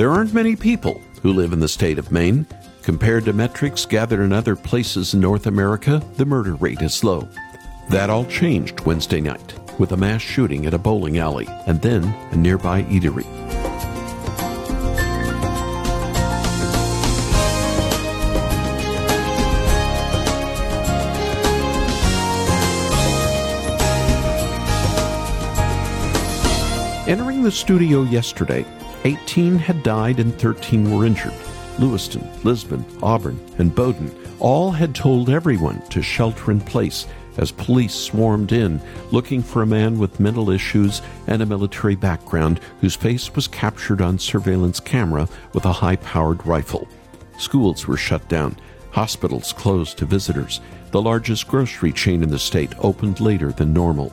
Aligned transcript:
There 0.00 0.10
aren't 0.10 0.32
many 0.32 0.56
people 0.56 0.98
who 1.20 1.34
live 1.34 1.52
in 1.52 1.60
the 1.60 1.68
state 1.68 1.98
of 1.98 2.10
Maine. 2.10 2.46
Compared 2.80 3.26
to 3.26 3.34
metrics 3.34 3.84
gathered 3.84 4.20
in 4.20 4.32
other 4.32 4.56
places 4.56 5.12
in 5.12 5.20
North 5.20 5.46
America, 5.46 6.02
the 6.16 6.24
murder 6.24 6.54
rate 6.54 6.80
is 6.80 7.04
low. 7.04 7.28
That 7.90 8.08
all 8.08 8.24
changed 8.24 8.80
Wednesday 8.86 9.20
night 9.20 9.52
with 9.78 9.92
a 9.92 9.98
mass 9.98 10.22
shooting 10.22 10.64
at 10.64 10.72
a 10.72 10.78
bowling 10.78 11.18
alley 11.18 11.46
and 11.66 11.82
then 11.82 12.04
a 12.32 12.36
nearby 12.36 12.84
eatery. 12.84 13.26
Entering 27.06 27.42
the 27.42 27.52
studio 27.52 28.04
yesterday, 28.04 28.64
18 29.04 29.56
had 29.56 29.82
died 29.82 30.20
and 30.20 30.38
13 30.38 30.94
were 30.94 31.06
injured. 31.06 31.34
Lewiston, 31.78 32.28
Lisbon, 32.44 32.84
Auburn, 33.02 33.40
and 33.58 33.74
Bowdoin 33.74 34.14
all 34.38 34.70
had 34.70 34.94
told 34.94 35.30
everyone 35.30 35.80
to 35.88 36.02
shelter 36.02 36.50
in 36.50 36.60
place 36.60 37.06
as 37.38 37.50
police 37.50 37.94
swarmed 37.94 38.52
in 38.52 38.80
looking 39.10 39.42
for 39.42 39.62
a 39.62 39.66
man 39.66 39.98
with 39.98 40.20
mental 40.20 40.50
issues 40.50 41.00
and 41.26 41.40
a 41.40 41.46
military 41.46 41.94
background 41.94 42.60
whose 42.80 42.94
face 42.94 43.34
was 43.34 43.48
captured 43.48 44.02
on 44.02 44.18
surveillance 44.18 44.80
camera 44.80 45.26
with 45.54 45.64
a 45.64 45.72
high 45.72 45.96
powered 45.96 46.44
rifle. 46.46 46.86
Schools 47.38 47.86
were 47.86 47.96
shut 47.96 48.28
down, 48.28 48.56
hospitals 48.90 49.52
closed 49.54 49.96
to 49.98 50.04
visitors. 50.04 50.60
The 50.90 51.00
largest 51.00 51.48
grocery 51.48 51.92
chain 51.92 52.22
in 52.22 52.30
the 52.30 52.38
state 52.38 52.74
opened 52.78 53.20
later 53.20 53.52
than 53.52 53.72
normal. 53.72 54.12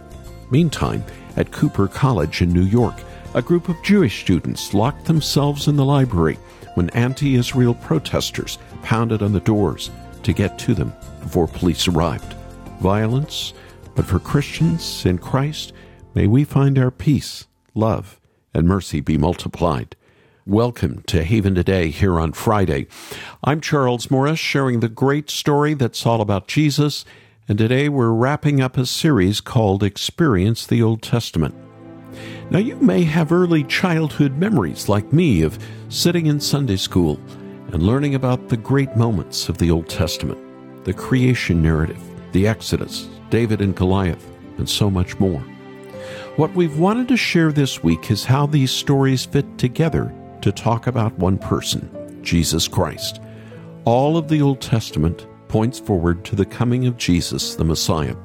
Meantime, 0.49 1.03
at 1.35 1.51
Cooper 1.51 1.87
College 1.87 2.41
in 2.41 2.53
New 2.53 2.63
York, 2.63 2.95
a 3.33 3.41
group 3.41 3.69
of 3.69 3.81
Jewish 3.83 4.21
students 4.21 4.73
locked 4.73 5.05
themselves 5.05 5.67
in 5.67 5.75
the 5.75 5.85
library 5.85 6.35
when 6.75 6.89
anti 6.91 7.35
Israel 7.35 7.73
protesters 7.73 8.57
pounded 8.83 9.21
on 9.21 9.33
the 9.33 9.39
doors 9.39 9.91
to 10.23 10.33
get 10.33 10.57
to 10.59 10.73
them 10.73 10.93
before 11.21 11.47
police 11.47 11.87
arrived. 11.87 12.33
Violence, 12.81 13.53
but 13.95 14.05
for 14.05 14.19
Christians 14.19 15.05
in 15.05 15.17
Christ, 15.17 15.73
may 16.13 16.27
we 16.27 16.43
find 16.43 16.77
our 16.77 16.91
peace, 16.91 17.47
love, 17.73 18.19
and 18.53 18.67
mercy 18.67 19.01
be 19.01 19.17
multiplied. 19.17 19.95
Welcome 20.45 21.03
to 21.07 21.23
Haven 21.23 21.55
Today 21.55 21.89
here 21.89 22.19
on 22.19 22.31
Friday. 22.31 22.87
I'm 23.43 23.61
Charles 23.61 24.09
Morris, 24.09 24.39
sharing 24.39 24.79
the 24.79 24.89
great 24.89 25.29
story 25.29 25.73
that's 25.73 26.05
all 26.05 26.21
about 26.21 26.47
Jesus 26.47 27.05
and 27.49 27.57
today 27.57 27.87
we're 27.87 28.11
wrapping 28.11 28.59
up 28.59 28.77
a 28.77 28.85
series 28.85 29.39
called 29.39 29.81
Experience 29.81 30.67
the 30.67 30.83
Old 30.83 31.01
Testament. 31.01 31.55
Now, 32.49 32.59
you 32.59 32.77
may 32.77 33.03
have 33.03 33.33
early 33.33 33.65
childhood 33.65 34.37
memories, 34.37 34.87
like 34.87 35.11
me, 35.11 35.41
of 35.41 35.59
sitting 35.89 36.27
in 36.27 36.39
Sunday 36.39 36.77
school 36.77 37.19
and 37.73 37.83
learning 37.83 38.15
about 38.15 38.47
the 38.47 38.55
great 38.55 38.95
moments 38.95 39.49
of 39.49 39.57
the 39.57 39.69
Old 39.69 39.89
Testament 39.89 40.39
the 40.85 40.93
creation 40.93 41.61
narrative, 41.61 42.01
the 42.31 42.47
Exodus, 42.47 43.09
David 43.29 43.59
and 43.59 43.75
Goliath, 43.75 44.25
and 44.57 44.69
so 44.69 44.89
much 44.89 45.19
more. 45.19 45.41
What 46.37 46.53
we've 46.53 46.79
wanted 46.79 47.09
to 47.09 47.17
share 47.17 47.51
this 47.51 47.83
week 47.83 48.09
is 48.09 48.23
how 48.23 48.45
these 48.45 48.71
stories 48.71 49.25
fit 49.25 49.57
together 49.57 50.13
to 50.41 50.53
talk 50.53 50.87
about 50.87 51.17
one 51.19 51.37
person, 51.37 52.23
Jesus 52.23 52.69
Christ. 52.69 53.19
All 53.83 54.15
of 54.15 54.29
the 54.29 54.41
Old 54.41 54.61
Testament 54.61 55.27
points 55.49 55.81
forward 55.81 56.23
to 56.23 56.37
the 56.37 56.45
coming 56.45 56.87
of 56.87 56.95
Jesus, 56.95 57.55
the 57.55 57.65
Messiah. 57.65 58.15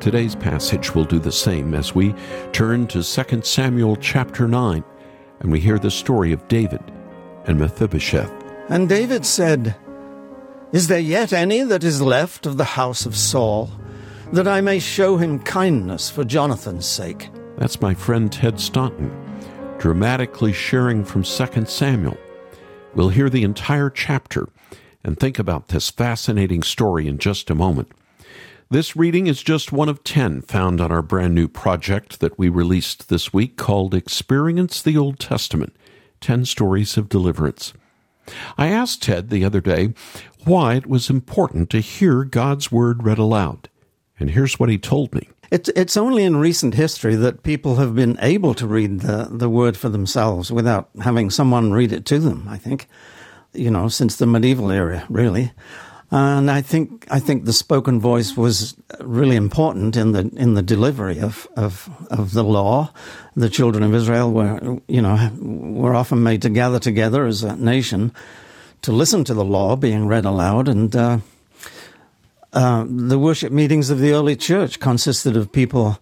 Today's 0.00 0.34
passage 0.34 0.94
will 0.94 1.04
do 1.04 1.18
the 1.18 1.30
same 1.30 1.74
as 1.74 1.94
we 1.94 2.14
turn 2.52 2.86
to 2.86 3.02
2 3.02 3.42
Samuel 3.42 3.96
chapter 3.96 4.48
9 4.48 4.82
and 5.40 5.52
we 5.52 5.60
hear 5.60 5.78
the 5.78 5.90
story 5.90 6.32
of 6.32 6.48
David 6.48 6.80
and 7.44 7.58
Mephibosheth. 7.58 8.32
And 8.70 8.88
David 8.88 9.26
said, 9.26 9.76
Is 10.72 10.88
there 10.88 10.98
yet 10.98 11.34
any 11.34 11.64
that 11.64 11.84
is 11.84 12.00
left 12.00 12.46
of 12.46 12.56
the 12.56 12.64
house 12.64 13.04
of 13.04 13.14
Saul, 13.14 13.70
that 14.32 14.48
I 14.48 14.62
may 14.62 14.78
show 14.78 15.18
him 15.18 15.38
kindness 15.38 16.08
for 16.08 16.24
Jonathan's 16.24 16.86
sake? 16.86 17.28
That's 17.58 17.82
my 17.82 17.92
friend 17.92 18.32
Ted 18.32 18.58
Staunton, 18.58 19.10
dramatically 19.76 20.54
sharing 20.54 21.04
from 21.04 21.24
2 21.24 21.66
Samuel. 21.66 22.16
We'll 22.94 23.10
hear 23.10 23.28
the 23.28 23.42
entire 23.42 23.90
chapter 23.90 24.48
and 25.04 25.20
think 25.20 25.38
about 25.38 25.68
this 25.68 25.90
fascinating 25.90 26.62
story 26.62 27.06
in 27.06 27.18
just 27.18 27.50
a 27.50 27.54
moment. 27.54 27.92
This 28.72 28.94
reading 28.94 29.26
is 29.26 29.42
just 29.42 29.72
one 29.72 29.88
of 29.88 30.04
10 30.04 30.42
found 30.42 30.80
on 30.80 30.92
our 30.92 31.02
brand 31.02 31.34
new 31.34 31.48
project 31.48 32.20
that 32.20 32.38
we 32.38 32.48
released 32.48 33.08
this 33.08 33.32
week 33.32 33.56
called 33.56 33.96
Experience 33.96 34.80
the 34.80 34.96
Old 34.96 35.18
Testament 35.18 35.74
10 36.20 36.44
Stories 36.44 36.96
of 36.96 37.08
Deliverance. 37.08 37.72
I 38.56 38.68
asked 38.68 39.02
Ted 39.02 39.28
the 39.28 39.44
other 39.44 39.60
day 39.60 39.92
why 40.44 40.74
it 40.74 40.86
was 40.86 41.10
important 41.10 41.68
to 41.70 41.80
hear 41.80 42.22
God's 42.22 42.70
Word 42.70 43.02
read 43.02 43.18
aloud. 43.18 43.68
And 44.20 44.30
here's 44.30 44.60
what 44.60 44.68
he 44.68 44.78
told 44.78 45.16
me. 45.16 45.28
It's, 45.50 45.68
it's 45.70 45.96
only 45.96 46.22
in 46.22 46.36
recent 46.36 46.74
history 46.74 47.16
that 47.16 47.42
people 47.42 47.74
have 47.74 47.96
been 47.96 48.16
able 48.22 48.54
to 48.54 48.68
read 48.68 49.00
the, 49.00 49.26
the 49.32 49.48
Word 49.48 49.76
for 49.76 49.88
themselves 49.88 50.52
without 50.52 50.90
having 51.02 51.28
someone 51.30 51.72
read 51.72 51.90
it 51.90 52.06
to 52.06 52.20
them, 52.20 52.46
I 52.48 52.56
think 52.56 52.86
you 53.52 53.70
know, 53.70 53.88
since 53.88 54.16
the 54.16 54.26
medieval 54.26 54.70
era, 54.70 55.04
really. 55.08 55.52
And 56.12 56.50
I 56.50 56.60
think 56.60 57.06
I 57.08 57.20
think 57.20 57.44
the 57.44 57.52
spoken 57.52 58.00
voice 58.00 58.36
was 58.36 58.74
really 59.00 59.36
important 59.36 59.96
in 59.96 60.10
the 60.10 60.28
in 60.36 60.54
the 60.54 60.62
delivery 60.62 61.20
of, 61.20 61.46
of, 61.56 61.88
of 62.10 62.32
the 62.32 62.42
law. 62.42 62.92
The 63.36 63.48
children 63.48 63.84
of 63.84 63.94
Israel 63.94 64.32
were 64.32 64.78
you 64.88 65.00
know 65.00 65.30
were 65.38 65.94
often 65.94 66.22
made 66.22 66.42
to 66.42 66.50
gather 66.50 66.80
together 66.80 67.26
as 67.26 67.44
a 67.44 67.54
nation 67.54 68.12
to 68.82 68.92
listen 68.92 69.24
to 69.24 69.34
the 69.34 69.44
law 69.44 69.76
being 69.76 70.08
read 70.08 70.24
aloud, 70.24 70.66
and 70.66 70.96
uh, 70.96 71.18
uh, 72.52 72.84
the 72.88 73.18
worship 73.18 73.52
meetings 73.52 73.90
of 73.90 74.00
the 74.00 74.12
early 74.12 74.34
church 74.34 74.80
consisted 74.80 75.36
of 75.36 75.52
people 75.52 75.98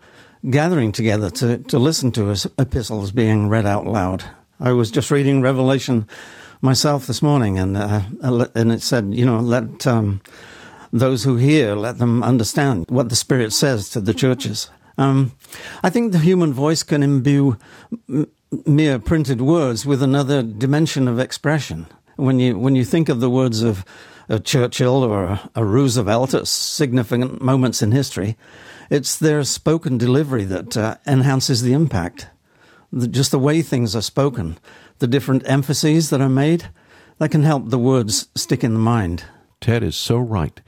gathering 0.49 0.91
together 0.91 1.29
to 1.29 1.59
to 1.59 1.79
listen 1.79 2.13
to 2.13 2.35
epistles 2.59 3.13
being 3.13 3.51
read 3.51 3.67
out 3.67 3.87
loud. 3.87 4.25
I 4.59 4.73
was 4.73 4.91
just 4.91 5.11
reading 5.11 5.43
Revelation 5.43 6.09
myself 6.61 7.07
this 7.07 7.23
morning, 7.23 7.59
and 7.59 7.77
uh, 7.77 8.03
and 8.55 8.73
it 8.73 8.83
said, 8.83 9.15
you 9.15 9.25
know, 9.25 9.41
let 9.41 9.87
um, 9.87 10.21
those 10.93 11.25
who 11.25 11.37
hear 11.37 11.75
let 11.75 11.99
them 11.99 12.23
understand 12.23 12.87
what 12.89 13.09
the 13.09 13.17
Spirit 13.17 13.53
says 13.53 13.89
to 13.91 14.01
the 14.01 14.15
churches. 14.15 14.71
Um, 14.97 15.33
I 15.83 15.91
think 15.91 16.13
the 16.13 16.19
human 16.19 16.53
voice 16.53 16.83
can 16.83 17.03
imbue 17.03 17.57
m- 18.09 18.27
mere 18.67 18.99
printed 18.99 19.41
words 19.41 19.87
with 19.87 20.03
another 20.03 20.43
dimension 20.43 21.07
of 21.07 21.19
expression. 21.19 21.87
When 22.17 22.41
you 22.41 22.59
when 22.59 22.75
you 22.75 22.85
think 22.85 23.09
of 23.09 23.21
the 23.21 23.31
words 23.31 23.63
of 23.63 23.85
a 24.29 24.39
Churchill 24.39 25.05
or 25.05 25.41
a, 25.55 25.65
Roosevelt 25.65 26.35
at 26.35 26.47
significant 26.49 27.41
moments 27.41 27.81
in 27.81 27.93
history, 27.93 28.37
it's 28.91 29.17
their 29.17 29.43
spoken 29.45 29.97
delivery 29.97 30.45
that 30.45 30.77
uh, 30.77 30.97
enhances 31.07 31.63
the 31.63 31.73
impact. 31.73 32.27
The, 32.93 33.07
just 33.07 33.31
the 33.31 33.39
way 33.39 33.63
things 33.63 33.95
are 33.95 34.03
spoken 34.03 34.59
the 34.99 35.07
different 35.07 35.49
emphases 35.49 36.11
that 36.11 36.21
are 36.21 36.29
made, 36.29 36.71
that 37.19 37.31
can 37.31 37.43
help 37.43 37.69
the 37.69 37.79
words 37.79 38.29
stick 38.35 38.63
in 38.63 38.75
the 38.75 38.81
mind. 38.81 39.25
Ted 39.61 39.83
is 39.83 39.97
so 39.97 40.19
right. 40.19 40.61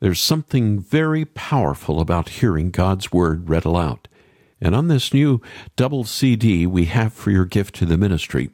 There's 0.00 0.20
something 0.20 0.78
very 0.78 1.24
powerful 1.24 2.00
about 2.00 2.28
hearing 2.28 2.70
God's 2.70 3.12
Word 3.12 3.48
read 3.48 3.64
aloud. 3.64 4.08
And 4.60 4.74
on 4.74 4.88
this 4.88 5.12
new 5.12 5.40
double 5.74 6.04
CD 6.04 6.66
we 6.66 6.86
have 6.86 7.12
for 7.12 7.30
your 7.30 7.44
gift 7.44 7.74
to 7.76 7.86
the 7.86 7.98
ministry, 7.98 8.50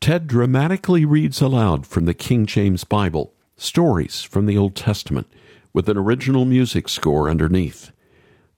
Ted 0.00 0.26
dramatically 0.26 1.04
reads 1.04 1.40
aloud 1.40 1.86
from 1.86 2.04
the 2.04 2.14
King 2.14 2.46
James 2.46 2.84
Bible 2.84 3.32
stories 3.56 4.22
from 4.22 4.46
the 4.46 4.56
Old 4.56 4.76
Testament 4.76 5.26
with 5.72 5.88
an 5.88 5.98
original 5.98 6.44
music 6.44 6.88
score 6.88 7.28
underneath. 7.28 7.90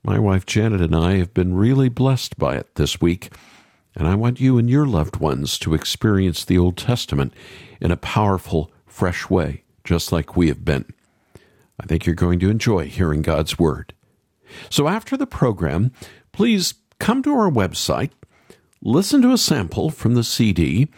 My 0.02 0.18
wife 0.18 0.46
Janet 0.46 0.80
and 0.80 0.94
I 0.94 1.16
have 1.16 1.34
been 1.34 1.54
really 1.54 1.88
blessed 1.88 2.38
by 2.38 2.56
it 2.56 2.74
this 2.76 3.00
week 3.00 3.30
and 3.94 4.06
I 4.06 4.14
want 4.14 4.40
you 4.40 4.58
and 4.58 4.70
your 4.70 4.86
loved 4.86 5.16
ones 5.16 5.58
to 5.60 5.74
experience 5.74 6.44
the 6.44 6.58
Old 6.58 6.76
Testament 6.76 7.32
in 7.80 7.90
a 7.90 7.96
powerful, 7.96 8.70
fresh 8.86 9.28
way, 9.28 9.62
just 9.84 10.12
like 10.12 10.36
we 10.36 10.48
have 10.48 10.64
been. 10.64 10.84
I 11.80 11.86
think 11.86 12.06
you're 12.06 12.14
going 12.14 12.38
to 12.40 12.50
enjoy 12.50 12.86
hearing 12.86 13.22
God's 13.22 13.58
Word. 13.58 13.94
So 14.68 14.88
after 14.88 15.16
the 15.16 15.26
program, 15.26 15.92
please 16.32 16.74
come 16.98 17.22
to 17.22 17.32
our 17.32 17.50
website, 17.50 18.10
listen 18.82 19.22
to 19.22 19.32
a 19.32 19.38
sample 19.38 19.90
from 19.90 20.14
the 20.14 20.24
CD, 20.24 20.88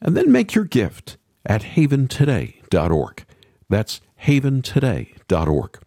and 0.00 0.16
then 0.16 0.30
make 0.30 0.54
your 0.54 0.64
gift 0.64 1.16
at 1.46 1.62
haventoday.org. 1.62 3.24
That's 3.68 4.00
haventoday.org. 4.22 5.78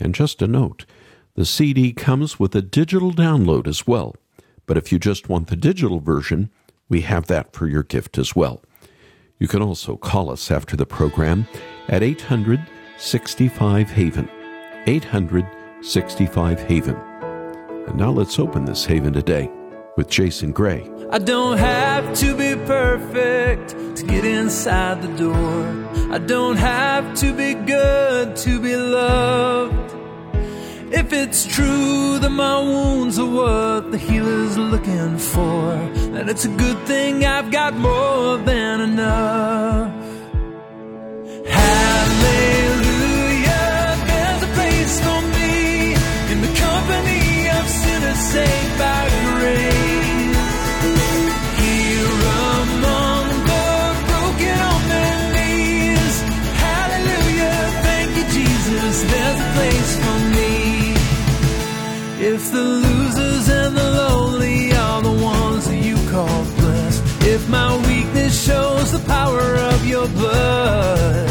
And 0.00 0.14
just 0.14 0.42
a 0.42 0.46
note, 0.46 0.86
the 1.34 1.46
CD 1.46 1.92
comes 1.92 2.38
with 2.38 2.54
a 2.54 2.62
digital 2.62 3.12
download 3.12 3.66
as 3.66 3.86
well. 3.86 4.14
But 4.68 4.76
if 4.76 4.92
you 4.92 5.00
just 5.00 5.28
want 5.28 5.48
the 5.48 5.56
digital 5.56 5.98
version, 5.98 6.50
we 6.88 7.00
have 7.00 7.26
that 7.26 7.52
for 7.52 7.66
your 7.66 7.82
gift 7.82 8.18
as 8.18 8.36
well. 8.36 8.62
You 9.40 9.48
can 9.48 9.62
also 9.62 9.96
call 9.96 10.30
us 10.30 10.50
after 10.50 10.76
the 10.76 10.86
program 10.86 11.48
at 11.88 12.02
800 12.02 12.60
65 12.98 13.90
Haven. 13.90 14.28
800 14.86 15.46
65 15.80 16.60
Haven. 16.60 16.96
And 17.86 17.96
now 17.96 18.10
let's 18.10 18.38
open 18.38 18.66
this 18.66 18.84
Haven 18.84 19.14
today 19.14 19.50
with 19.96 20.10
Jason 20.10 20.52
Gray. 20.52 20.88
I 21.10 21.18
don't 21.18 21.56
have 21.56 22.14
to 22.18 22.36
be 22.36 22.54
perfect 22.66 23.70
to 23.96 24.04
get 24.04 24.24
inside 24.24 25.00
the 25.00 25.16
door. 25.16 26.12
I 26.12 26.18
don't 26.18 26.56
have 26.56 27.14
to 27.20 27.32
be 27.32 27.54
good 27.54 28.36
to 28.36 28.60
be 28.60 28.76
loved. 28.76 29.97
If 30.90 31.12
it's 31.12 31.46
true 31.46 32.18
that 32.18 32.30
my 32.30 32.58
wounds 32.60 33.18
are 33.18 33.26
what 33.26 33.90
the 33.90 33.98
healer's 33.98 34.56
looking 34.56 35.18
for, 35.18 35.72
then 36.12 36.28
it's 36.30 36.46
a 36.46 36.48
good 36.48 36.78
thing 36.86 37.26
I've 37.26 37.50
got 37.50 37.74
more 37.74 38.38
than 38.38 38.80
enough. 38.80 39.97
If 62.48 62.54
the 62.54 62.62
losers 62.62 63.48
and 63.50 63.76
the 63.76 63.90
lonely 63.90 64.72
are 64.72 65.02
the 65.02 65.12
ones 65.12 65.68
that 65.68 65.84
you 65.84 65.96
call 66.10 66.44
blessed, 66.56 67.04
if 67.26 67.46
my 67.46 67.76
weakness 67.86 68.42
shows 68.42 68.90
the 68.90 69.00
power 69.00 69.56
of 69.72 69.86
your 69.86 70.08
blood, 70.08 71.28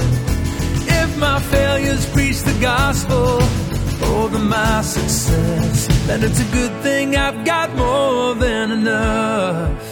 if 1.02 1.18
my 1.18 1.40
failures 1.40 2.08
preach 2.12 2.44
the 2.44 2.56
gospel 2.62 3.40
oh, 3.40 4.26
over 4.26 4.38
my 4.38 4.84
success, 4.84 5.88
then 6.06 6.24
it's 6.24 6.40
a 6.40 6.52
good 6.52 6.84
thing 6.84 7.16
I've 7.16 7.44
got 7.44 7.76
more 7.76 8.36
than 8.36 8.72
enough. 8.74 9.84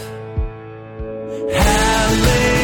Hallelujah, 1.50 2.55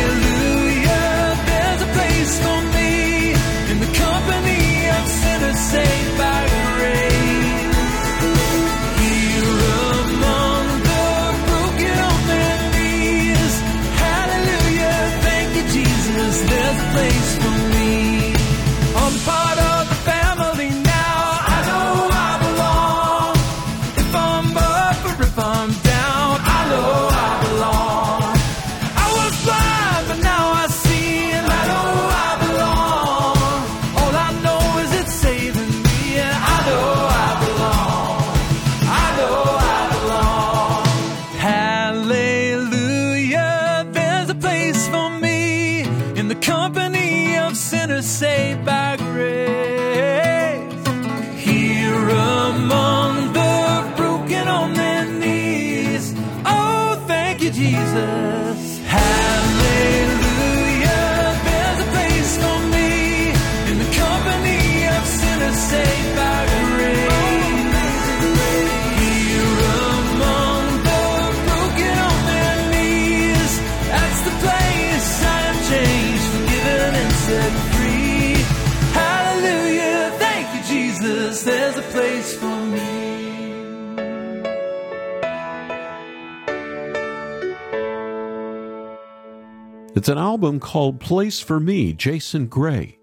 It's 90.03 90.09
an 90.09 90.19
album 90.19 90.59
called 90.59 90.99
Place 90.99 91.39
for 91.39 91.61
Me, 91.61 91.93
Jason 91.93 92.49
Gray. 92.49 92.99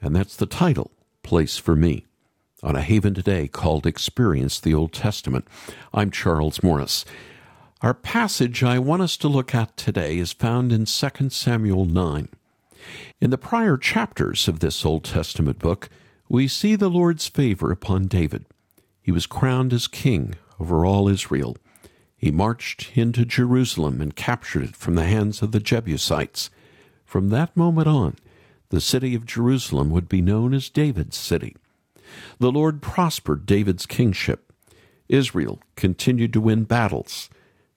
And 0.00 0.16
that's 0.16 0.34
the 0.34 0.44
title, 0.44 0.90
Place 1.22 1.56
for 1.56 1.76
Me, 1.76 2.04
on 2.64 2.74
a 2.74 2.82
Haven 2.82 3.14
today 3.14 3.46
called 3.46 3.86
Experience 3.86 4.58
the 4.58 4.74
Old 4.74 4.92
Testament. 4.92 5.46
I'm 5.94 6.10
Charles 6.10 6.60
Morris. 6.60 7.04
Our 7.80 7.94
passage 7.94 8.64
I 8.64 8.80
want 8.80 9.02
us 9.02 9.16
to 9.18 9.28
look 9.28 9.54
at 9.54 9.76
today 9.76 10.18
is 10.18 10.32
found 10.32 10.72
in 10.72 10.86
2 10.86 11.30
Samuel 11.30 11.84
9. 11.84 12.28
In 13.20 13.30
the 13.30 13.38
prior 13.38 13.76
chapters 13.76 14.48
of 14.48 14.58
this 14.58 14.84
Old 14.84 15.04
Testament 15.04 15.60
book, 15.60 15.90
we 16.28 16.48
see 16.48 16.74
the 16.74 16.90
Lord's 16.90 17.28
favor 17.28 17.70
upon 17.70 18.08
David. 18.08 18.46
He 19.00 19.12
was 19.12 19.26
crowned 19.26 19.72
as 19.72 19.86
king 19.86 20.34
over 20.58 20.84
all 20.84 21.08
Israel. 21.08 21.56
He 22.22 22.30
marched 22.30 22.96
into 22.96 23.24
Jerusalem 23.24 24.00
and 24.00 24.14
captured 24.14 24.62
it 24.62 24.76
from 24.76 24.94
the 24.94 25.06
hands 25.06 25.42
of 25.42 25.50
the 25.50 25.58
Jebusites. 25.58 26.50
From 27.04 27.30
that 27.30 27.56
moment 27.56 27.88
on, 27.88 28.14
the 28.68 28.80
city 28.80 29.16
of 29.16 29.26
Jerusalem 29.26 29.90
would 29.90 30.08
be 30.08 30.22
known 30.22 30.54
as 30.54 30.70
David's 30.70 31.16
city. 31.16 31.56
The 32.38 32.52
Lord 32.52 32.80
prospered 32.80 33.44
David's 33.44 33.86
kingship. 33.86 34.52
Israel 35.08 35.58
continued 35.74 36.32
to 36.34 36.40
win 36.40 36.62
battles 36.62 37.28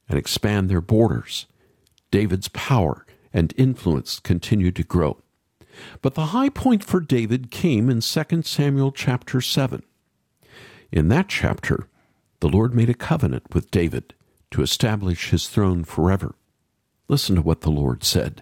and 0.08 0.20
expand 0.20 0.70
their 0.70 0.80
borders. 0.80 1.48
David's 2.12 2.50
power 2.50 3.04
and 3.34 3.52
influence 3.58 4.20
continued 4.20 4.76
to 4.76 4.84
grow. 4.84 5.18
But 6.04 6.14
the 6.14 6.28
high 6.28 6.50
point 6.50 6.84
for 6.84 7.00
David 7.00 7.50
came 7.50 7.90
in 7.90 8.00
2 8.00 8.44
Samuel 8.44 8.92
chapter 8.92 9.42
7. 9.42 9.82
In 10.92 11.08
that 11.08 11.30
chapter, 11.30 11.88
the 12.42 12.48
Lord 12.48 12.76
made 12.76 12.92
a 12.92 12.94
covenant 12.94 13.46
with 13.52 13.72
David 13.72 14.14
to 14.56 14.62
establish 14.62 15.32
his 15.32 15.50
throne 15.50 15.84
forever. 15.84 16.34
Listen 17.10 17.36
to 17.36 17.42
what 17.42 17.60
the 17.60 17.70
Lord 17.70 18.06
said 18.06 18.42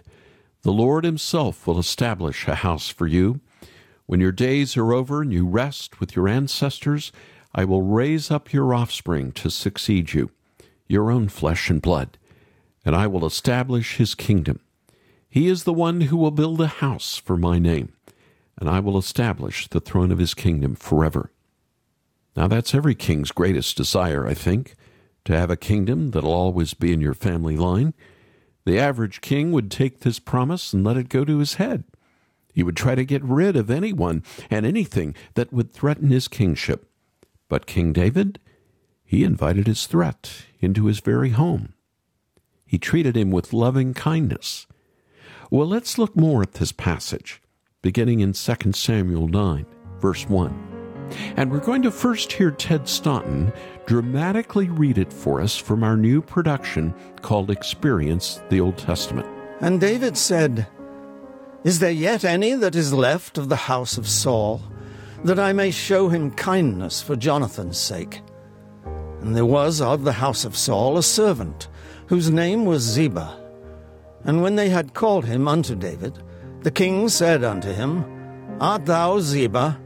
The 0.62 0.70
Lord 0.70 1.04
himself 1.04 1.66
will 1.66 1.76
establish 1.76 2.46
a 2.46 2.54
house 2.54 2.88
for 2.88 3.08
you. 3.08 3.40
When 4.06 4.20
your 4.20 4.30
days 4.30 4.76
are 4.76 4.92
over 4.92 5.22
and 5.22 5.32
you 5.32 5.44
rest 5.44 5.98
with 5.98 6.14
your 6.14 6.28
ancestors, 6.28 7.10
I 7.52 7.64
will 7.64 7.82
raise 7.82 8.30
up 8.30 8.52
your 8.52 8.72
offspring 8.72 9.32
to 9.32 9.50
succeed 9.50 10.12
you, 10.12 10.30
your 10.86 11.10
own 11.10 11.28
flesh 11.28 11.68
and 11.68 11.82
blood, 11.82 12.16
and 12.84 12.94
I 12.94 13.08
will 13.08 13.26
establish 13.26 13.96
his 13.96 14.14
kingdom. 14.14 14.60
He 15.28 15.48
is 15.48 15.64
the 15.64 15.72
one 15.72 16.02
who 16.02 16.16
will 16.16 16.30
build 16.30 16.60
a 16.60 16.68
house 16.68 17.16
for 17.16 17.36
my 17.36 17.58
name, 17.58 17.92
and 18.56 18.70
I 18.70 18.78
will 18.78 18.98
establish 18.98 19.66
the 19.66 19.80
throne 19.80 20.12
of 20.12 20.18
his 20.18 20.34
kingdom 20.34 20.76
forever. 20.76 21.32
Now, 22.36 22.46
that's 22.46 22.72
every 22.72 22.94
king's 22.94 23.32
greatest 23.32 23.76
desire, 23.76 24.28
I 24.28 24.34
think, 24.34 24.76
to 25.24 25.38
have 25.38 25.50
a 25.50 25.56
kingdom 25.56 26.10
that'll 26.10 26.32
always 26.32 26.74
be 26.74 26.92
in 26.92 27.00
your 27.00 27.14
family 27.14 27.56
line. 27.56 27.94
The 28.64 28.78
average 28.78 29.20
king 29.20 29.52
would 29.52 29.70
take 29.70 30.00
this 30.00 30.18
promise 30.18 30.72
and 30.72 30.84
let 30.84 30.96
it 30.96 31.08
go 31.08 31.24
to 31.24 31.38
his 31.38 31.54
head. 31.54 31.84
He 32.52 32.62
would 32.62 32.76
try 32.76 32.94
to 32.94 33.04
get 33.04 33.22
rid 33.24 33.56
of 33.56 33.70
anyone 33.70 34.22
and 34.48 34.64
anything 34.64 35.14
that 35.34 35.52
would 35.52 35.72
threaten 35.72 36.10
his 36.10 36.28
kingship. 36.28 36.88
But 37.48 37.66
King 37.66 37.92
David, 37.92 38.38
he 39.04 39.24
invited 39.24 39.66
his 39.66 39.86
threat 39.86 40.44
into 40.60 40.86
his 40.86 41.00
very 41.00 41.30
home. 41.30 41.74
He 42.64 42.78
treated 42.78 43.16
him 43.16 43.30
with 43.30 43.52
loving 43.52 43.92
kindness. 43.92 44.66
Well, 45.50 45.66
let's 45.66 45.98
look 45.98 46.16
more 46.16 46.42
at 46.42 46.54
this 46.54 46.72
passage, 46.72 47.42
beginning 47.82 48.20
in 48.20 48.32
2 48.32 48.72
Samuel 48.72 49.28
9, 49.28 49.66
verse 49.98 50.28
1. 50.28 50.74
And 51.36 51.50
we're 51.50 51.58
going 51.60 51.82
to 51.82 51.90
first 51.90 52.32
hear 52.32 52.50
Ted 52.50 52.88
Staunton 52.88 53.52
dramatically 53.86 54.68
read 54.68 54.98
it 54.98 55.12
for 55.12 55.40
us 55.40 55.56
from 55.56 55.84
our 55.84 55.96
new 55.96 56.22
production 56.22 56.94
called 57.22 57.50
Experience 57.50 58.42
the 58.48 58.60
Old 58.60 58.78
Testament. 58.78 59.26
And 59.60 59.80
David 59.80 60.16
said, 60.16 60.66
Is 61.64 61.78
there 61.78 61.90
yet 61.90 62.24
any 62.24 62.54
that 62.54 62.74
is 62.74 62.92
left 62.92 63.38
of 63.38 63.48
the 63.48 63.56
house 63.56 63.98
of 63.98 64.08
Saul, 64.08 64.62
that 65.24 65.38
I 65.38 65.52
may 65.52 65.70
show 65.70 66.08
him 66.08 66.30
kindness 66.30 67.02
for 67.02 67.16
Jonathan's 67.16 67.78
sake? 67.78 68.20
And 69.20 69.34
there 69.34 69.46
was 69.46 69.80
of 69.80 70.04
the 70.04 70.12
house 70.12 70.44
of 70.44 70.56
Saul 70.56 70.98
a 70.98 71.02
servant, 71.02 71.68
whose 72.08 72.30
name 72.30 72.66
was 72.66 72.82
Ziba. 72.82 73.40
And 74.24 74.42
when 74.42 74.56
they 74.56 74.68
had 74.68 74.94
called 74.94 75.24
him 75.24 75.48
unto 75.48 75.74
David, 75.74 76.22
the 76.62 76.70
king 76.70 77.08
said 77.08 77.44
unto 77.44 77.72
him, 77.72 78.04
Art 78.60 78.86
thou 78.86 79.18
Ziba? 79.20 79.80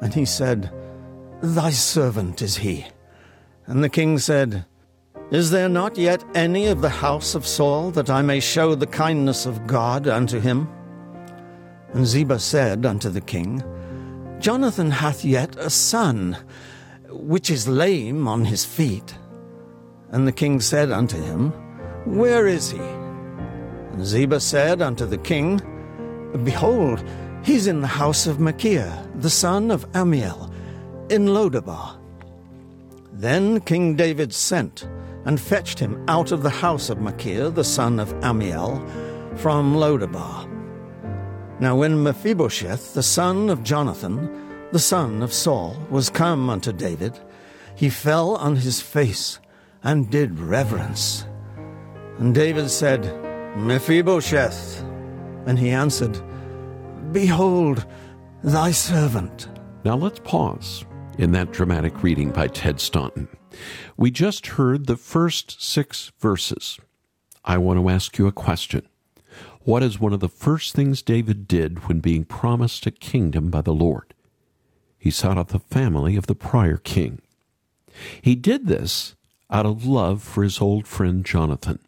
And 0.00 0.12
he 0.12 0.24
said, 0.24 0.72
Thy 1.42 1.70
servant 1.70 2.42
is 2.42 2.56
he. 2.56 2.86
And 3.72 3.82
the 3.82 3.88
king 3.88 4.18
said, 4.18 4.66
Is 5.30 5.50
there 5.50 5.70
not 5.70 5.96
yet 5.96 6.22
any 6.34 6.66
of 6.66 6.82
the 6.82 6.90
house 6.90 7.34
of 7.34 7.46
Saul 7.46 7.90
that 7.92 8.10
I 8.10 8.20
may 8.20 8.38
show 8.38 8.74
the 8.74 8.86
kindness 8.86 9.46
of 9.46 9.66
God 9.66 10.06
unto 10.06 10.38
him? 10.40 10.68
And 11.94 12.06
Ziba 12.06 12.38
said 12.38 12.84
unto 12.84 13.08
the 13.08 13.22
king, 13.22 13.64
Jonathan 14.40 14.90
hath 14.90 15.24
yet 15.24 15.56
a 15.56 15.70
son, 15.70 16.36
which 17.08 17.48
is 17.48 17.66
lame 17.66 18.28
on 18.28 18.44
his 18.44 18.62
feet. 18.62 19.14
And 20.10 20.28
the 20.28 20.32
king 20.32 20.60
said 20.60 20.90
unto 20.90 21.16
him, 21.16 21.52
Where 22.04 22.46
is 22.46 22.72
he? 22.72 22.78
And 22.78 24.04
Ziba 24.04 24.40
said 24.40 24.82
unto 24.82 25.06
the 25.06 25.16
king, 25.16 25.62
Behold, 26.44 27.02
he's 27.42 27.66
in 27.66 27.80
the 27.80 27.86
house 27.86 28.26
of 28.26 28.38
Machir, 28.38 28.92
the 29.14 29.30
son 29.30 29.70
of 29.70 29.90
Ammiel, 29.92 30.52
in 31.08 31.28
Lodebar. 31.28 32.01
Then 33.12 33.60
King 33.60 33.94
David 33.94 34.32
sent 34.32 34.88
and 35.26 35.38
fetched 35.38 35.78
him 35.78 36.02
out 36.08 36.32
of 36.32 36.42
the 36.42 36.50
house 36.50 36.88
of 36.88 37.00
Machir, 37.00 37.50
the 37.50 37.62
son 37.62 38.00
of 38.00 38.12
Ammiel, 38.22 38.80
from 39.38 39.74
Lodebar. 39.74 40.48
Now 41.60 41.76
when 41.76 42.02
Mephibosheth, 42.02 42.94
the 42.94 43.02
son 43.02 43.50
of 43.50 43.62
Jonathan, 43.62 44.66
the 44.72 44.78
son 44.78 45.22
of 45.22 45.32
Saul, 45.32 45.76
was 45.90 46.08
come 46.08 46.48
unto 46.48 46.72
David, 46.72 47.18
he 47.76 47.90
fell 47.90 48.36
on 48.36 48.56
his 48.56 48.80
face 48.80 49.38
and 49.84 50.10
did 50.10 50.40
reverence. 50.40 51.26
And 52.18 52.34
David 52.34 52.70
said, 52.70 53.04
Mephibosheth. 53.56 54.82
And 55.46 55.58
he 55.58 55.70
answered, 55.70 56.18
Behold, 57.12 57.84
thy 58.42 58.70
servant. 58.70 59.48
Now 59.84 59.96
let's 59.96 60.20
pause 60.20 60.84
in 61.18 61.32
that 61.32 61.52
dramatic 61.52 62.02
reading 62.02 62.30
by 62.30 62.48
Ted 62.48 62.80
Staunton. 62.80 63.28
We 63.96 64.10
just 64.10 64.46
heard 64.46 64.86
the 64.86 64.96
first 64.96 65.62
six 65.62 66.12
verses. 66.18 66.78
I 67.44 67.58
want 67.58 67.78
to 67.78 67.88
ask 67.88 68.18
you 68.18 68.26
a 68.26 68.32
question. 68.32 68.86
What 69.64 69.82
is 69.82 70.00
one 70.00 70.12
of 70.12 70.20
the 70.20 70.28
first 70.28 70.74
things 70.74 71.02
David 71.02 71.46
did 71.46 71.86
when 71.86 72.00
being 72.00 72.24
promised 72.24 72.86
a 72.86 72.90
kingdom 72.90 73.50
by 73.50 73.60
the 73.60 73.74
Lord? 73.74 74.14
He 74.98 75.10
sought 75.10 75.38
out 75.38 75.48
the 75.48 75.58
family 75.58 76.16
of 76.16 76.26
the 76.26 76.34
prior 76.34 76.78
king. 76.78 77.20
He 78.20 78.34
did 78.34 78.66
this 78.66 79.14
out 79.50 79.66
of 79.66 79.84
love 79.84 80.22
for 80.22 80.42
his 80.42 80.60
old 80.60 80.86
friend 80.86 81.24
Jonathan. 81.24 81.78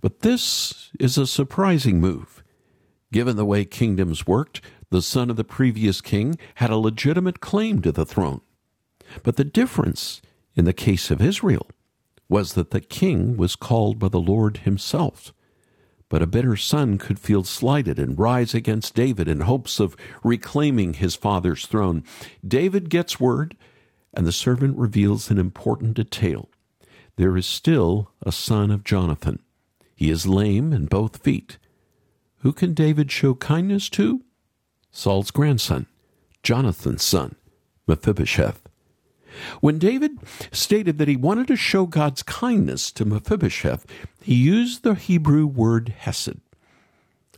But 0.00 0.20
this 0.20 0.90
is 1.00 1.18
a 1.18 1.26
surprising 1.26 2.00
move. 2.00 2.42
Given 3.12 3.36
the 3.36 3.44
way 3.44 3.64
kingdoms 3.64 4.26
worked, 4.26 4.60
the 4.90 5.02
son 5.02 5.30
of 5.30 5.36
the 5.36 5.44
previous 5.44 6.00
king 6.00 6.36
had 6.56 6.70
a 6.70 6.76
legitimate 6.76 7.40
claim 7.40 7.82
to 7.82 7.92
the 7.92 8.06
throne. 8.06 8.40
But 9.22 9.36
the 9.36 9.44
difference 9.44 10.22
in 10.54 10.64
the 10.64 10.72
case 10.72 11.10
of 11.10 11.20
Israel 11.20 11.68
was 12.28 12.54
that 12.54 12.70
the 12.70 12.80
king 12.80 13.36
was 13.36 13.56
called 13.56 13.98
by 13.98 14.08
the 14.08 14.20
Lord 14.20 14.58
himself. 14.58 15.32
But 16.08 16.22
a 16.22 16.26
bitter 16.26 16.56
son 16.56 16.96
could 16.98 17.18
feel 17.18 17.44
slighted 17.44 17.98
and 17.98 18.18
rise 18.18 18.54
against 18.54 18.94
David 18.94 19.28
in 19.28 19.40
hopes 19.40 19.78
of 19.78 19.96
reclaiming 20.24 20.94
his 20.94 21.14
father's 21.14 21.66
throne. 21.66 22.02
David 22.46 22.88
gets 22.88 23.20
word, 23.20 23.56
and 24.14 24.26
the 24.26 24.32
servant 24.32 24.78
reveals 24.78 25.30
an 25.30 25.38
important 25.38 25.94
detail. 25.94 26.48
There 27.16 27.36
is 27.36 27.46
still 27.46 28.10
a 28.22 28.32
son 28.32 28.70
of 28.70 28.84
Jonathan. 28.84 29.40
He 29.94 30.10
is 30.10 30.26
lame 30.26 30.72
in 30.72 30.86
both 30.86 31.22
feet. 31.22 31.58
Who 32.38 32.52
can 32.52 32.72
David 32.72 33.10
show 33.10 33.34
kindness 33.34 33.90
to? 33.90 34.22
Saul's 34.90 35.30
grandson, 35.30 35.86
Jonathan's 36.42 37.02
son, 37.02 37.36
Mephibosheth. 37.86 38.68
When 39.60 39.78
David 39.78 40.18
stated 40.50 40.98
that 40.98 41.08
he 41.08 41.16
wanted 41.16 41.46
to 41.48 41.56
show 41.56 41.86
God's 41.86 42.22
kindness 42.22 42.90
to 42.92 43.04
Mephibosheth, 43.04 43.86
he 44.22 44.34
used 44.34 44.82
the 44.82 44.94
Hebrew 44.94 45.46
word 45.46 45.94
hesed. 45.98 46.40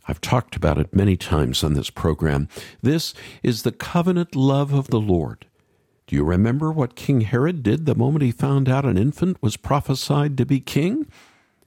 I've 0.07 0.21
talked 0.21 0.55
about 0.55 0.77
it 0.77 0.95
many 0.95 1.15
times 1.15 1.63
on 1.63 1.73
this 1.73 1.89
program. 1.89 2.49
This 2.81 3.13
is 3.43 3.63
the 3.63 3.71
covenant 3.71 4.35
love 4.35 4.73
of 4.73 4.87
the 4.87 4.99
Lord. 4.99 5.45
Do 6.07 6.15
you 6.15 6.23
remember 6.23 6.71
what 6.71 6.95
King 6.95 7.21
Herod 7.21 7.63
did 7.63 7.85
the 7.85 7.95
moment 7.95 8.23
he 8.23 8.31
found 8.31 8.67
out 8.67 8.85
an 8.85 8.97
infant 8.97 9.37
was 9.41 9.55
prophesied 9.57 10.37
to 10.37 10.45
be 10.45 10.59
king? 10.59 11.07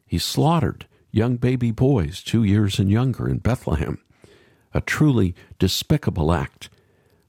He 0.07 0.19
slaughtered 0.19 0.87
young 1.13 1.37
baby 1.37 1.71
boys 1.71 2.23
two 2.23 2.43
years 2.43 2.79
and 2.79 2.91
younger 2.91 3.29
in 3.29 3.39
Bethlehem. 3.39 4.01
A 4.75 4.81
truly 4.81 5.35
despicable 5.59 6.33
act 6.33 6.69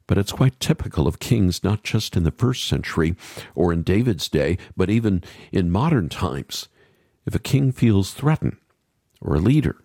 but 0.08 0.18
it's 0.18 0.32
quite 0.32 0.60
typical 0.60 1.08
of 1.08 1.20
kings 1.20 1.64
not 1.64 1.84
just 1.84 2.16
in 2.16 2.24
the 2.24 2.32
first 2.32 2.66
century 2.66 3.16
or 3.54 3.74
in 3.74 3.84
David's 3.84 4.30
day, 4.30 4.58
but 4.78 4.90
even 4.90 5.24
in 5.52 5.72
modern 5.72 6.10
times. 6.10 6.68
If 7.26 7.34
a 7.34 7.40
king 7.40 7.72
feels 7.72 8.14
threatened, 8.14 8.58
or 9.20 9.36
a 9.36 9.40
leader, 9.40 9.78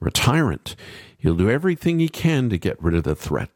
or 0.00 0.08
a 0.08 0.12
tyrant, 0.12 0.76
he'll 1.18 1.34
do 1.34 1.50
everything 1.50 1.98
he 1.98 2.08
can 2.08 2.48
to 2.50 2.58
get 2.58 2.80
rid 2.82 2.94
of 2.94 3.04
the 3.04 3.16
threat. 3.16 3.50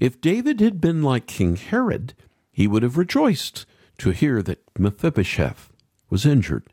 If 0.00 0.20
David 0.20 0.60
had 0.60 0.80
been 0.80 1.02
like 1.02 1.26
King 1.26 1.56
Herod, 1.56 2.14
he 2.50 2.66
would 2.66 2.82
have 2.82 2.96
rejoiced 2.96 3.66
to 3.98 4.10
hear 4.10 4.42
that 4.42 4.62
Mephibosheth 4.78 5.70
was 6.08 6.26
injured, 6.26 6.72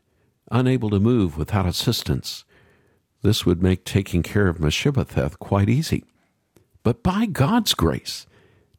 unable 0.50 0.90
to 0.90 1.00
move 1.00 1.36
without 1.36 1.66
assistance. 1.66 2.44
This 3.22 3.44
would 3.44 3.62
make 3.62 3.84
taking 3.84 4.22
care 4.22 4.48
of 4.48 4.60
Mephibosheth 4.60 5.38
quite 5.38 5.68
easy. 5.68 6.04
But 6.82 7.02
by 7.02 7.26
God's 7.26 7.74
grace, 7.74 8.26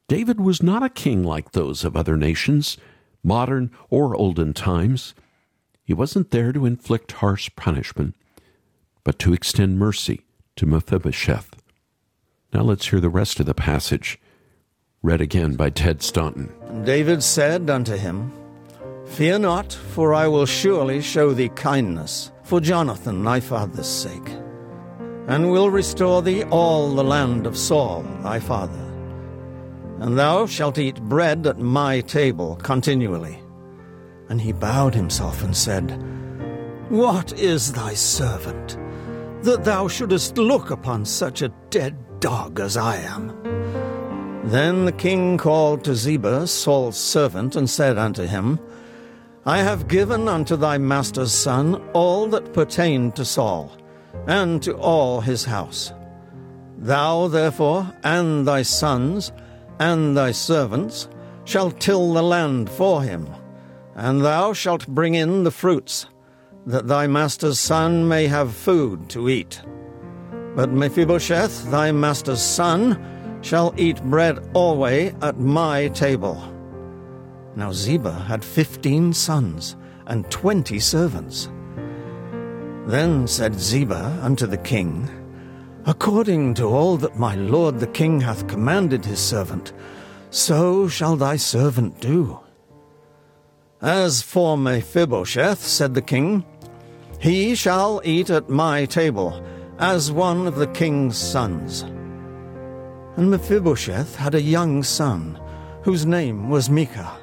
David 0.07 0.41
was 0.41 0.63
not 0.63 0.83
a 0.83 0.89
king 0.89 1.23
like 1.23 1.51
those 1.51 1.83
of 1.83 1.95
other 1.95 2.17
nations, 2.17 2.77
modern 3.23 3.71
or 3.89 4.15
olden 4.15 4.53
times. 4.53 5.13
He 5.83 5.93
wasn't 5.93 6.31
there 6.31 6.51
to 6.51 6.65
inflict 6.65 7.13
harsh 7.13 7.49
punishment, 7.55 8.15
but 9.03 9.19
to 9.19 9.33
extend 9.33 9.77
mercy 9.77 10.21
to 10.55 10.65
Mephibosheth. 10.65 11.55
Now 12.53 12.61
let's 12.61 12.87
hear 12.87 12.99
the 12.99 13.09
rest 13.09 13.39
of 13.39 13.45
the 13.45 13.53
passage, 13.53 14.19
read 15.01 15.21
again 15.21 15.55
by 15.55 15.69
Ted 15.69 16.01
Staunton. 16.01 16.51
David 16.83 17.23
said 17.23 17.69
unto 17.69 17.95
him, 17.95 18.31
Fear 19.05 19.39
not, 19.39 19.73
for 19.73 20.13
I 20.13 20.27
will 20.27 20.45
surely 20.45 21.01
show 21.01 21.33
thee 21.33 21.49
kindness 21.49 22.31
for 22.51 22.61
Jonathan 22.61 23.23
thy 23.23 23.39
father's 23.39 23.87
sake, 23.87 24.29
and 25.27 25.51
will 25.51 25.71
restore 25.71 26.21
thee 26.21 26.43
all 26.51 26.93
the 26.93 27.03
land 27.03 27.47
of 27.47 27.57
Saul 27.57 28.03
thy 28.21 28.39
father 28.39 28.91
and 30.01 30.17
thou 30.17 30.47
shalt 30.47 30.79
eat 30.79 30.99
bread 31.03 31.45
at 31.45 31.59
my 31.59 32.01
table 32.01 32.55
continually. 32.63 33.39
And 34.29 34.41
he 34.41 34.51
bowed 34.51 34.95
himself 34.95 35.43
and 35.43 35.55
said, 35.55 35.91
What 36.89 37.33
is 37.33 37.71
thy 37.71 37.93
servant, 37.93 38.79
that 39.43 39.63
thou 39.63 39.87
shouldest 39.87 40.39
look 40.39 40.71
upon 40.71 41.05
such 41.05 41.43
a 41.43 41.53
dead 41.69 42.19
dog 42.19 42.59
as 42.59 42.77
I 42.77 42.95
am? 42.97 43.27
Then 44.45 44.85
the 44.85 44.91
king 44.91 45.37
called 45.37 45.83
to 45.83 45.93
Ziba, 45.93 46.47
Saul's 46.47 46.97
servant, 46.97 47.55
and 47.55 47.69
said 47.69 47.99
unto 47.99 48.23
him, 48.23 48.59
I 49.45 49.57
have 49.59 49.87
given 49.87 50.27
unto 50.27 50.55
thy 50.55 50.77
master's 50.77 51.31
son 51.31 51.75
all 51.93 52.27
that 52.27 52.53
pertained 52.53 53.15
to 53.15 53.25
Saul, 53.25 53.75
and 54.27 54.61
to 54.61 54.77
all 54.77 55.21
his 55.21 55.45
house. 55.45 55.93
Thou, 56.77 57.27
therefore, 57.27 57.91
and 58.03 58.47
thy 58.47 58.61
sons, 58.61 59.31
and 59.79 60.15
thy 60.15 60.31
servants 60.31 61.07
shall 61.43 61.71
till 61.71 62.13
the 62.13 62.21
land 62.21 62.69
for 62.69 63.01
him, 63.01 63.27
and 63.95 64.23
thou 64.23 64.53
shalt 64.53 64.87
bring 64.87 65.15
in 65.15 65.43
the 65.43 65.51
fruits, 65.51 66.05
that 66.67 66.87
thy 66.87 67.07
master's 67.07 67.59
son 67.59 68.07
may 68.07 68.27
have 68.27 68.53
food 68.53 69.09
to 69.09 69.27
eat. 69.27 69.59
But 70.55 70.71
Mephibosheth, 70.71 71.71
thy 71.71 71.91
master's 71.91 72.41
son, 72.41 73.39
shall 73.41 73.73
eat 73.75 74.03
bread 74.03 74.37
alway 74.53 75.15
at 75.23 75.39
my 75.39 75.87
table. 75.87 76.50
Now 77.55 77.71
Ziba 77.71 78.13
had 78.13 78.43
fifteen 78.43 79.13
sons 79.13 79.75
and 80.07 80.29
twenty 80.31 80.79
servants. 80.79 81.49
Then 82.87 83.27
said 83.27 83.59
Ziba 83.59 84.19
unto 84.21 84.47
the 84.47 84.57
king, 84.57 85.09
According 85.85 86.53
to 86.55 86.65
all 86.65 86.97
that 86.97 87.17
my 87.17 87.35
lord 87.35 87.79
the 87.79 87.87
king 87.87 88.21
hath 88.21 88.47
commanded 88.47 89.03
his 89.03 89.19
servant, 89.19 89.73
so 90.29 90.87
shall 90.87 91.15
thy 91.15 91.35
servant 91.35 91.99
do. 91.99 92.39
As 93.81 94.21
for 94.21 94.57
Mephibosheth, 94.57 95.61
said 95.61 95.93
the 95.93 96.01
king, 96.01 96.45
he 97.19 97.55
shall 97.55 98.01
eat 98.03 98.29
at 98.29 98.49
my 98.49 98.85
table, 98.85 99.43
as 99.79 100.11
one 100.11 100.47
of 100.47 100.55
the 100.55 100.67
king's 100.67 101.17
sons. 101.17 101.81
And 103.17 103.29
Mephibosheth 103.29 104.15
had 104.15 104.35
a 104.35 104.41
young 104.41 104.83
son, 104.83 105.39
whose 105.83 106.05
name 106.05 106.49
was 106.49 106.69
Micah. 106.69 107.20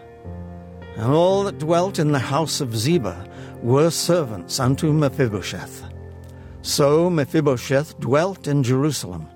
And 0.98 1.12
all 1.12 1.44
that 1.44 1.58
dwelt 1.58 2.00
in 2.00 2.10
the 2.10 2.18
house 2.18 2.60
of 2.60 2.76
Ziba 2.76 3.24
were 3.62 3.88
servants 3.88 4.58
unto 4.58 4.92
Mephibosheth. 4.92 5.84
So 6.62 7.08
Mephibosheth 7.08 7.98
dwelt 8.00 8.48
in 8.48 8.64
Jerusalem, 8.64 9.28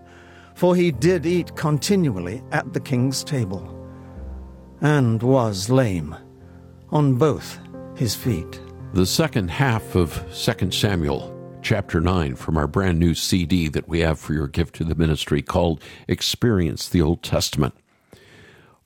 for 0.54 0.74
he 0.74 0.90
did 0.90 1.24
eat 1.24 1.54
continually 1.54 2.42
at 2.50 2.72
the 2.72 2.80
king's 2.80 3.22
table, 3.22 3.62
and 4.80 5.22
was 5.22 5.70
lame 5.70 6.16
on 6.90 7.14
both 7.14 7.60
his 7.94 8.16
feet. 8.16 8.60
the 8.92 9.06
second 9.06 9.48
half 9.48 9.94
of 9.94 10.22
2 10.34 10.72
Samuel, 10.72 11.32
chapter 11.62 12.00
9, 12.00 12.34
from 12.34 12.56
our 12.56 12.66
brand 12.66 12.98
new 12.98 13.14
CD 13.14 13.68
that 13.68 13.88
we 13.88 14.00
have 14.00 14.18
for 14.18 14.34
your 14.34 14.48
gift 14.48 14.74
to 14.74 14.84
the 14.84 14.96
ministry 14.96 15.42
called 15.42 15.80
Experience 16.08 16.88
the 16.88 17.00
Old 17.00 17.22
Testament. 17.22 17.74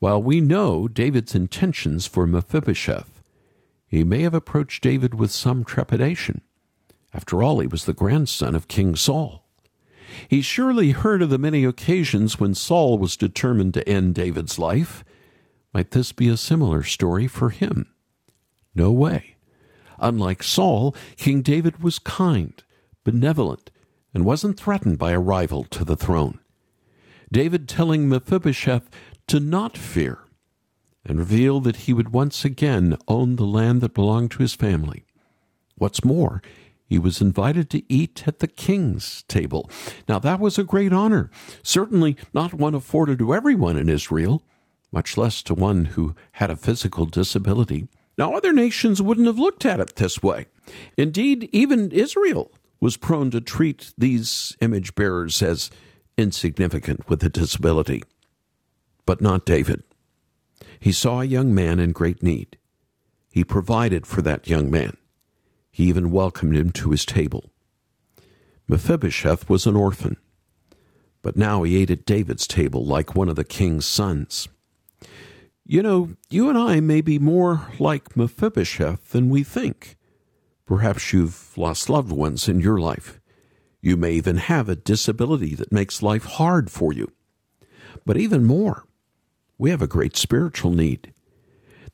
While 0.06 0.22
we 0.22 0.40
know 0.40 0.86
David's 0.86 1.34
intentions 1.34 2.06
for 2.06 2.28
Mephibosheth, 2.28 3.24
he 3.88 4.04
may 4.04 4.22
have 4.22 4.34
approached 4.34 4.84
David 4.84 5.14
with 5.14 5.32
some 5.32 5.64
trepidation. 5.64 6.42
After 7.12 7.42
all, 7.42 7.58
he 7.58 7.66
was 7.66 7.86
the 7.86 7.92
grandson 7.92 8.54
of 8.54 8.68
King 8.68 8.94
Saul. 8.94 9.48
He 10.28 10.42
surely 10.42 10.92
heard 10.92 11.22
of 11.22 11.30
the 11.30 11.38
many 11.38 11.64
occasions 11.64 12.38
when 12.38 12.54
Saul 12.54 12.98
was 12.98 13.16
determined 13.16 13.74
to 13.74 13.88
end 13.88 14.14
David's 14.14 14.60
life. 14.60 15.04
Might 15.74 15.90
this 15.90 16.12
be 16.12 16.28
a 16.28 16.36
similar 16.36 16.84
story 16.84 17.26
for 17.26 17.50
him? 17.50 17.92
No 18.76 18.92
way. 18.92 19.34
Unlike 19.98 20.44
Saul, 20.44 20.94
King 21.16 21.42
David 21.42 21.82
was 21.82 21.98
kind, 21.98 22.62
benevolent, 23.02 23.72
and 24.14 24.24
wasn't 24.24 24.56
threatened 24.56 24.98
by 24.98 25.10
a 25.10 25.18
rival 25.18 25.64
to 25.64 25.84
the 25.84 25.96
throne. 25.96 26.38
David 27.32 27.68
telling 27.68 28.08
Mephibosheth 28.08 28.88
to 29.28 29.40
not 29.40 29.76
fear 29.76 30.20
and 31.04 31.18
revealed 31.18 31.64
that 31.64 31.76
he 31.76 31.92
would 31.92 32.12
once 32.12 32.44
again 32.44 32.96
own 33.06 33.36
the 33.36 33.46
land 33.46 33.80
that 33.80 33.94
belonged 33.94 34.30
to 34.32 34.38
his 34.42 34.54
family. 34.54 35.04
What's 35.76 36.04
more, 36.04 36.42
he 36.88 36.98
was 36.98 37.20
invited 37.20 37.68
to 37.70 37.92
eat 37.92 38.24
at 38.26 38.38
the 38.38 38.46
king's 38.46 39.22
table. 39.24 39.70
Now, 40.08 40.18
that 40.20 40.40
was 40.40 40.58
a 40.58 40.64
great 40.64 40.92
honor, 40.92 41.30
certainly 41.62 42.16
not 42.32 42.54
one 42.54 42.74
afforded 42.74 43.18
to 43.18 43.34
everyone 43.34 43.76
in 43.76 43.88
Israel, 43.88 44.42
much 44.92 45.16
less 45.16 45.42
to 45.42 45.54
one 45.54 45.86
who 45.86 46.14
had 46.32 46.50
a 46.50 46.56
physical 46.56 47.06
disability. 47.06 47.88
Now, 48.16 48.34
other 48.34 48.52
nations 48.52 49.02
wouldn't 49.02 49.26
have 49.26 49.38
looked 49.38 49.66
at 49.66 49.80
it 49.80 49.96
this 49.96 50.22
way. 50.22 50.46
Indeed, 50.96 51.48
even 51.52 51.90
Israel 51.90 52.50
was 52.80 52.96
prone 52.96 53.30
to 53.32 53.40
treat 53.40 53.92
these 53.98 54.56
image 54.60 54.94
bearers 54.94 55.42
as 55.42 55.70
insignificant 56.16 57.08
with 57.08 57.22
a 57.24 57.28
disability. 57.28 58.02
But 59.06 59.20
not 59.20 59.46
David. 59.46 59.82
He 60.78 60.92
saw 60.92 61.20
a 61.20 61.24
young 61.24 61.54
man 61.54 61.80
in 61.80 61.92
great 61.92 62.22
need. 62.22 62.58
He 63.30 63.44
provided 63.44 64.06
for 64.06 64.22
that 64.22 64.48
young 64.48 64.70
man. 64.70 64.96
He 65.70 65.84
even 65.84 66.10
welcomed 66.10 66.56
him 66.56 66.70
to 66.72 66.90
his 66.90 67.04
table. 67.04 67.50
Mephibosheth 68.68 69.48
was 69.48 69.66
an 69.66 69.76
orphan, 69.76 70.16
but 71.22 71.36
now 71.36 71.62
he 71.62 71.76
ate 71.76 71.90
at 71.90 72.06
David's 72.06 72.46
table 72.46 72.84
like 72.84 73.14
one 73.14 73.28
of 73.28 73.36
the 73.36 73.44
king's 73.44 73.86
sons. 73.86 74.48
You 75.64 75.82
know, 75.82 76.10
you 76.30 76.48
and 76.48 76.56
I 76.56 76.80
may 76.80 77.00
be 77.00 77.18
more 77.18 77.68
like 77.78 78.16
Mephibosheth 78.16 79.10
than 79.10 79.28
we 79.28 79.44
think. 79.44 79.96
Perhaps 80.64 81.12
you've 81.12 81.56
lost 81.56 81.90
loved 81.90 82.10
ones 82.10 82.48
in 82.48 82.60
your 82.60 82.78
life. 82.78 83.20
You 83.80 83.96
may 83.96 84.12
even 84.12 84.36
have 84.36 84.68
a 84.68 84.76
disability 84.76 85.54
that 85.54 85.70
makes 85.70 86.02
life 86.02 86.24
hard 86.24 86.70
for 86.70 86.92
you. 86.92 87.12
But 88.04 88.16
even 88.16 88.44
more, 88.44 88.85
we 89.58 89.70
have 89.70 89.82
a 89.82 89.86
great 89.86 90.16
spiritual 90.16 90.70
need. 90.70 91.12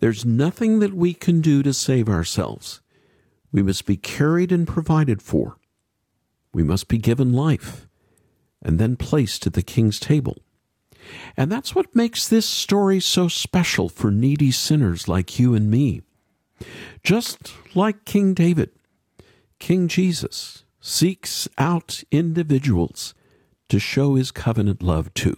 There's 0.00 0.25
nothing 0.25 0.81
that 0.81 0.95
we 0.95 1.14
can 1.14 1.40
do 1.40 1.62
to 1.62 1.73
save 1.73 2.09
ourselves. 2.09 2.81
We 3.52 3.62
must 3.62 3.87
be 3.87 3.97
carried 3.97 4.50
and 4.50 4.66
provided 4.66 5.23
for. 5.23 5.59
We 6.52 6.62
must 6.62 6.88
be 6.88 6.99
given 6.99 7.33
life 7.33 7.87
and 8.61 8.78
then 8.78 8.97
placed 8.97 9.47
at 9.47 9.52
the 9.52 9.62
king's 9.62 10.00
table. 10.00 10.38
And 11.37 11.50
that's 11.50 11.75
what 11.75 11.95
makes 11.95 12.28
this 12.28 12.47
story 12.47 13.00
so 13.00 13.28
special 13.28 13.88
for 13.88 14.11
needy 14.11 14.50
sinners 14.50 15.09
like 15.09 15.38
you 15.38 15.54
and 15.54 15.71
me. 15.71 16.02
Just 17.02 17.52
like 17.75 18.04
King 18.04 18.35
David, 18.35 18.71
King 19.59 19.88
Jesus 19.88 20.64
seeks 20.81 21.49
out 21.59 22.02
individuals 22.11 23.14
to 23.69 23.78
show 23.78 24.14
his 24.14 24.31
covenant 24.31 24.83
love 24.83 25.12
to. 25.14 25.37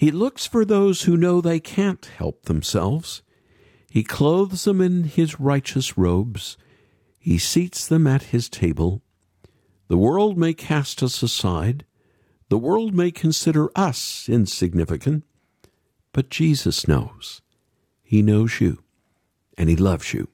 He 0.00 0.10
looks 0.10 0.46
for 0.46 0.64
those 0.64 1.02
who 1.02 1.14
know 1.14 1.42
they 1.42 1.60
can't 1.60 2.06
help 2.06 2.44
themselves. 2.46 3.20
He 3.90 4.02
clothes 4.02 4.64
them 4.64 4.80
in 4.80 5.04
his 5.04 5.38
righteous 5.38 5.98
robes. 5.98 6.56
He 7.18 7.36
seats 7.36 7.86
them 7.86 8.06
at 8.06 8.22
his 8.32 8.48
table. 8.48 9.02
The 9.88 9.98
world 9.98 10.38
may 10.38 10.54
cast 10.54 11.02
us 11.02 11.22
aside. 11.22 11.84
The 12.48 12.56
world 12.56 12.94
may 12.94 13.10
consider 13.10 13.68
us 13.76 14.26
insignificant, 14.26 15.24
but 16.14 16.30
Jesus 16.30 16.88
knows. 16.88 17.42
He 18.02 18.22
knows 18.22 18.58
you, 18.58 18.82
and 19.58 19.68
He 19.68 19.76
loves 19.76 20.14
you. 20.14 20.28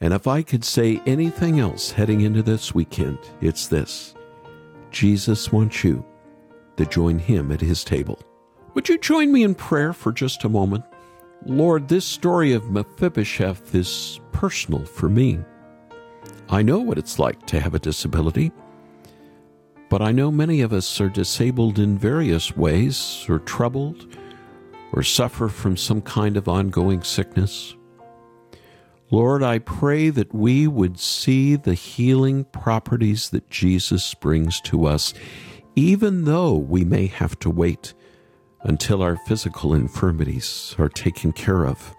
And 0.00 0.14
if 0.14 0.26
I 0.26 0.40
could 0.40 0.64
say 0.64 1.02
anything 1.04 1.60
else 1.60 1.90
heading 1.90 2.22
into 2.22 2.42
this 2.42 2.74
weekend, 2.74 3.18
it's 3.42 3.66
this 3.66 4.14
Jesus 4.90 5.52
wants 5.52 5.84
you 5.84 6.02
to 6.78 6.86
join 6.86 7.18
Him 7.18 7.52
at 7.52 7.60
His 7.60 7.84
table. 7.84 8.18
Would 8.74 8.88
you 8.88 8.96
join 8.96 9.30
me 9.32 9.42
in 9.42 9.54
prayer 9.54 9.92
for 9.92 10.12
just 10.12 10.44
a 10.44 10.48
moment? 10.48 10.84
Lord, 11.44 11.88
this 11.88 12.06
story 12.06 12.54
of 12.54 12.70
Mephibosheth 12.70 13.74
is 13.74 14.18
personal 14.32 14.86
for 14.86 15.10
me. 15.10 15.40
I 16.48 16.62
know 16.62 16.78
what 16.78 16.96
it's 16.96 17.18
like 17.18 17.46
to 17.48 17.60
have 17.60 17.74
a 17.74 17.78
disability. 17.78 18.50
But 19.90 20.00
I 20.00 20.10
know 20.10 20.30
many 20.30 20.62
of 20.62 20.72
us 20.72 21.02
are 21.02 21.10
disabled 21.10 21.78
in 21.78 21.98
various 21.98 22.56
ways, 22.56 23.26
or 23.28 23.40
troubled, 23.40 24.06
or 24.94 25.02
suffer 25.02 25.48
from 25.48 25.76
some 25.76 26.00
kind 26.00 26.38
of 26.38 26.48
ongoing 26.48 27.02
sickness. 27.02 27.76
Lord, 29.10 29.42
I 29.42 29.58
pray 29.58 30.08
that 30.08 30.34
we 30.34 30.66
would 30.66 30.98
see 30.98 31.56
the 31.56 31.74
healing 31.74 32.44
properties 32.44 33.28
that 33.30 33.50
Jesus 33.50 34.14
brings 34.14 34.62
to 34.62 34.86
us, 34.86 35.12
even 35.76 36.24
though 36.24 36.54
we 36.56 36.84
may 36.84 37.06
have 37.08 37.38
to 37.40 37.50
wait 37.50 37.92
until 38.64 39.02
our 39.02 39.16
physical 39.16 39.74
infirmities 39.74 40.74
are 40.78 40.88
taken 40.88 41.32
care 41.32 41.66
of 41.66 41.94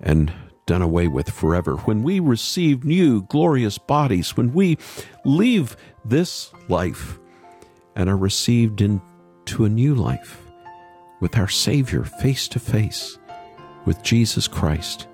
and 0.00 0.32
done 0.66 0.82
away 0.82 1.08
with 1.08 1.30
forever. 1.30 1.76
When 1.76 2.02
we 2.02 2.20
receive 2.20 2.84
new 2.84 3.22
glorious 3.22 3.78
bodies, 3.78 4.36
when 4.36 4.52
we 4.52 4.78
leave 5.24 5.76
this 6.04 6.52
life 6.68 7.18
and 7.96 8.08
are 8.08 8.16
received 8.16 8.80
into 8.80 9.64
a 9.64 9.68
new 9.68 9.94
life 9.94 10.42
with 11.20 11.36
our 11.36 11.48
Savior 11.48 12.04
face 12.04 12.46
to 12.48 12.60
face 12.60 13.18
with 13.84 14.02
Jesus 14.02 14.46
Christ, 14.46 15.08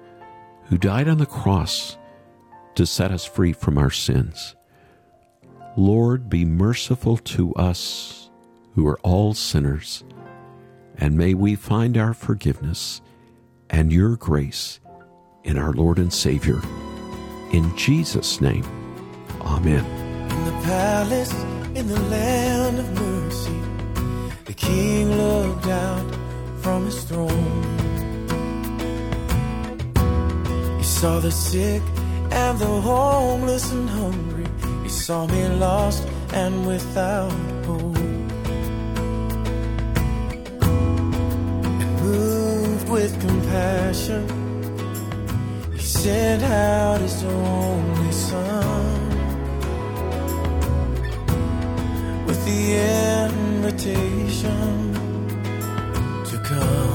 who 0.64 0.76
died 0.76 1.08
on 1.08 1.18
the 1.18 1.26
cross 1.26 1.96
to 2.74 2.84
set 2.84 3.12
us 3.12 3.24
free 3.24 3.52
from 3.52 3.78
our 3.78 3.90
sins. 3.90 4.56
Lord, 5.76 6.28
be 6.28 6.44
merciful 6.44 7.16
to 7.18 7.54
us 7.54 8.30
who 8.74 8.86
are 8.86 8.98
all 9.00 9.34
sinners, 9.34 10.04
and 10.98 11.16
may 11.16 11.34
we 11.34 11.54
find 11.54 11.96
our 11.96 12.14
forgiveness 12.14 13.00
and 13.70 13.92
your 13.92 14.16
grace 14.16 14.80
in 15.42 15.58
our 15.58 15.72
Lord 15.72 15.98
and 15.98 16.12
Savior. 16.12 16.60
In 17.52 17.76
Jesus' 17.76 18.40
name, 18.40 18.64
Amen. 19.42 19.84
In 20.30 20.44
the 20.44 20.64
palace, 20.64 21.34
in 21.74 21.86
the 21.86 22.00
land 22.00 22.78
of 22.78 22.92
mercy, 23.00 23.60
the 24.44 24.54
king 24.54 25.16
looked 25.16 25.66
out 25.66 26.16
from 26.60 26.86
his 26.86 27.02
throne. 27.04 27.62
He 30.78 30.84
saw 30.84 31.20
the 31.20 31.30
sick 31.30 31.82
and 32.30 32.58
the 32.58 32.80
homeless 32.80 33.70
and 33.70 33.88
hungry. 33.88 34.46
He 34.82 34.88
saw 34.88 35.26
me 35.26 35.46
lost 35.48 36.06
and 36.32 36.66
without 36.66 37.32
hope. 37.66 38.13
With 42.94 43.20
compassion, 43.20 44.22
he 45.72 45.80
sent 45.80 46.44
out 46.44 47.00
his 47.00 47.24
only 47.24 48.12
son. 48.12 49.10
with 52.26 52.40
the 52.46 52.62
invitation 53.26 54.94
to 56.24 56.38
come. 56.38 56.93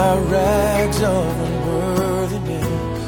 My 0.00 0.16
rags 0.36 1.02
of 1.02 1.32
unworthiness. 1.48 3.02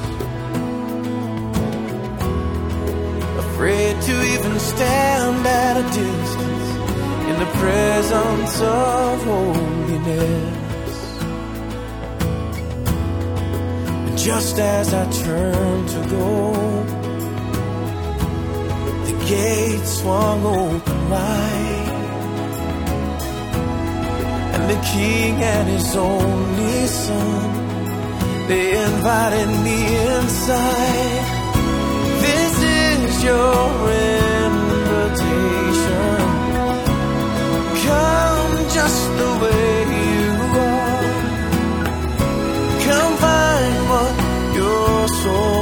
Afraid 3.45 3.95
to 4.09 4.15
even 4.35 4.55
stand 4.73 5.47
at 5.63 5.75
a 5.83 5.87
distance 6.01 6.69
in 7.31 7.37
the 7.43 7.51
presence 7.63 8.57
of 8.61 9.25
holiness. 9.31 10.59
Just 14.27 14.59
as 14.59 14.87
I 15.03 15.05
turned 15.27 15.89
to 15.97 16.01
go, 16.17 16.35
the 19.09 19.17
gate 19.35 19.87
swung 19.99 20.41
open 20.45 21.01
wide 21.11 21.72
the 24.73 24.81
king 24.81 25.35
and 25.43 25.69
his 25.69 25.97
only 25.97 26.87
son. 26.87 27.43
They 28.49 28.67
invited 28.89 29.51
me 29.67 29.79
inside. 30.17 31.25
This 32.25 32.55
is 32.81 33.25
your 33.31 33.71
invitation. 34.49 35.09
Come 37.87 38.53
just 38.79 39.03
the 39.21 39.31
way 39.43 39.73
you 40.05 40.29
are. 40.71 41.11
Come 42.87 43.13
find 43.25 43.77
what 43.91 44.15
your 44.59 44.97
soul 45.21 45.62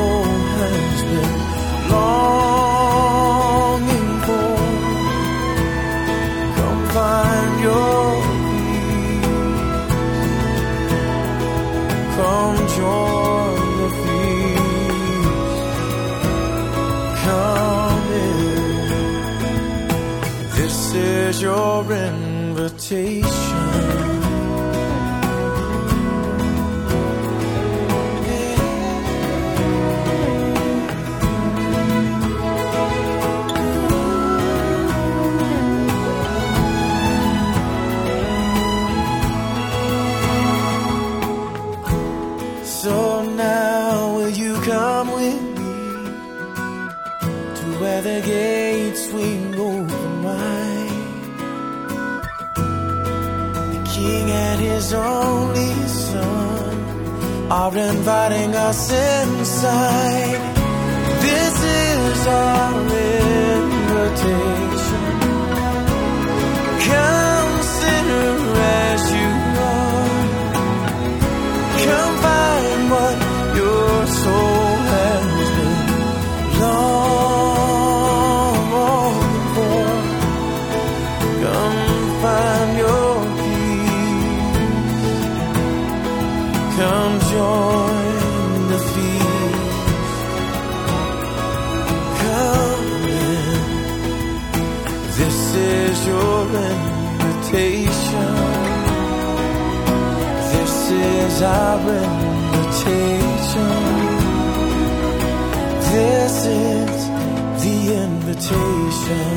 your 21.40 21.90
invitation. 21.90 23.69
King 54.00 54.30
and 54.30 54.60
his 54.60 54.94
only 54.94 55.72
Son 55.88 57.50
are 57.50 57.76
inviting 57.76 58.54
us 58.54 58.90
inside. 58.90 60.40
This 61.26 61.54
is 61.84 62.26
our 62.26 62.80
invitation. 63.60 64.40
Come, 66.88 67.50
is 101.40 101.44
our 101.44 101.80
invitation. 101.80 103.70
This 105.90 106.46
is 106.46 107.08
the 107.64 107.78
invitation. 108.04 109.36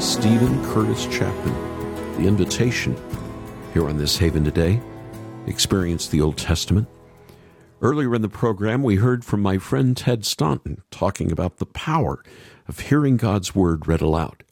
Steven 0.00 0.64
Curtis 0.66 1.06
Chapman. 1.06 1.54
The 2.16 2.28
invitation 2.28 2.96
here 3.72 3.88
on 3.88 3.98
this 3.98 4.16
Haven 4.16 4.44
today. 4.44 4.80
Experience 5.46 6.06
the 6.08 6.20
Old 6.20 6.36
Testament. 6.38 6.86
Earlier 7.84 8.14
in 8.14 8.22
the 8.22 8.30
program, 8.30 8.82
we 8.82 8.96
heard 8.96 9.26
from 9.26 9.42
my 9.42 9.58
friend 9.58 9.94
Ted 9.94 10.24
Staunton 10.24 10.80
talking 10.90 11.30
about 11.30 11.58
the 11.58 11.66
power 11.66 12.24
of 12.66 12.80
hearing 12.80 13.18
God's 13.18 13.54
word 13.54 13.86
read 13.86 14.00
aloud. 14.00 14.42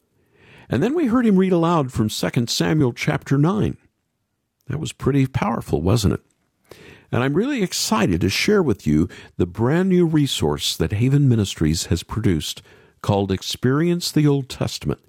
And 0.69 0.83
then 0.83 0.93
we 0.93 1.07
heard 1.07 1.25
him 1.25 1.37
read 1.37 1.51
aloud 1.51 1.91
from 1.91 2.09
2 2.09 2.45
Samuel 2.45 2.93
chapter 2.93 3.39
9. 3.39 3.75
That 4.67 4.79
was 4.79 4.93
pretty 4.93 5.25
powerful, 5.25 5.81
wasn't 5.81 6.13
it? 6.13 6.77
And 7.11 7.23
I'm 7.23 7.33
really 7.33 7.63
excited 7.63 8.21
to 8.21 8.29
share 8.29 8.61
with 8.61 8.85
you 8.85 9.09
the 9.37 9.47
brand 9.47 9.89
new 9.89 10.05
resource 10.05 10.77
that 10.77 10.93
Haven 10.93 11.27
Ministries 11.27 11.87
has 11.87 12.03
produced 12.03 12.61
called 13.01 13.31
Experience 13.31 14.11
the 14.11 14.27
Old 14.27 14.47
Testament 14.47 14.99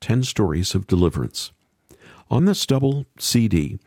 10 0.00 0.22
Stories 0.22 0.74
of 0.74 0.86
Deliverance. 0.86 1.52
On 2.30 2.46
this 2.46 2.64
double 2.64 3.04
CD, 3.18 3.78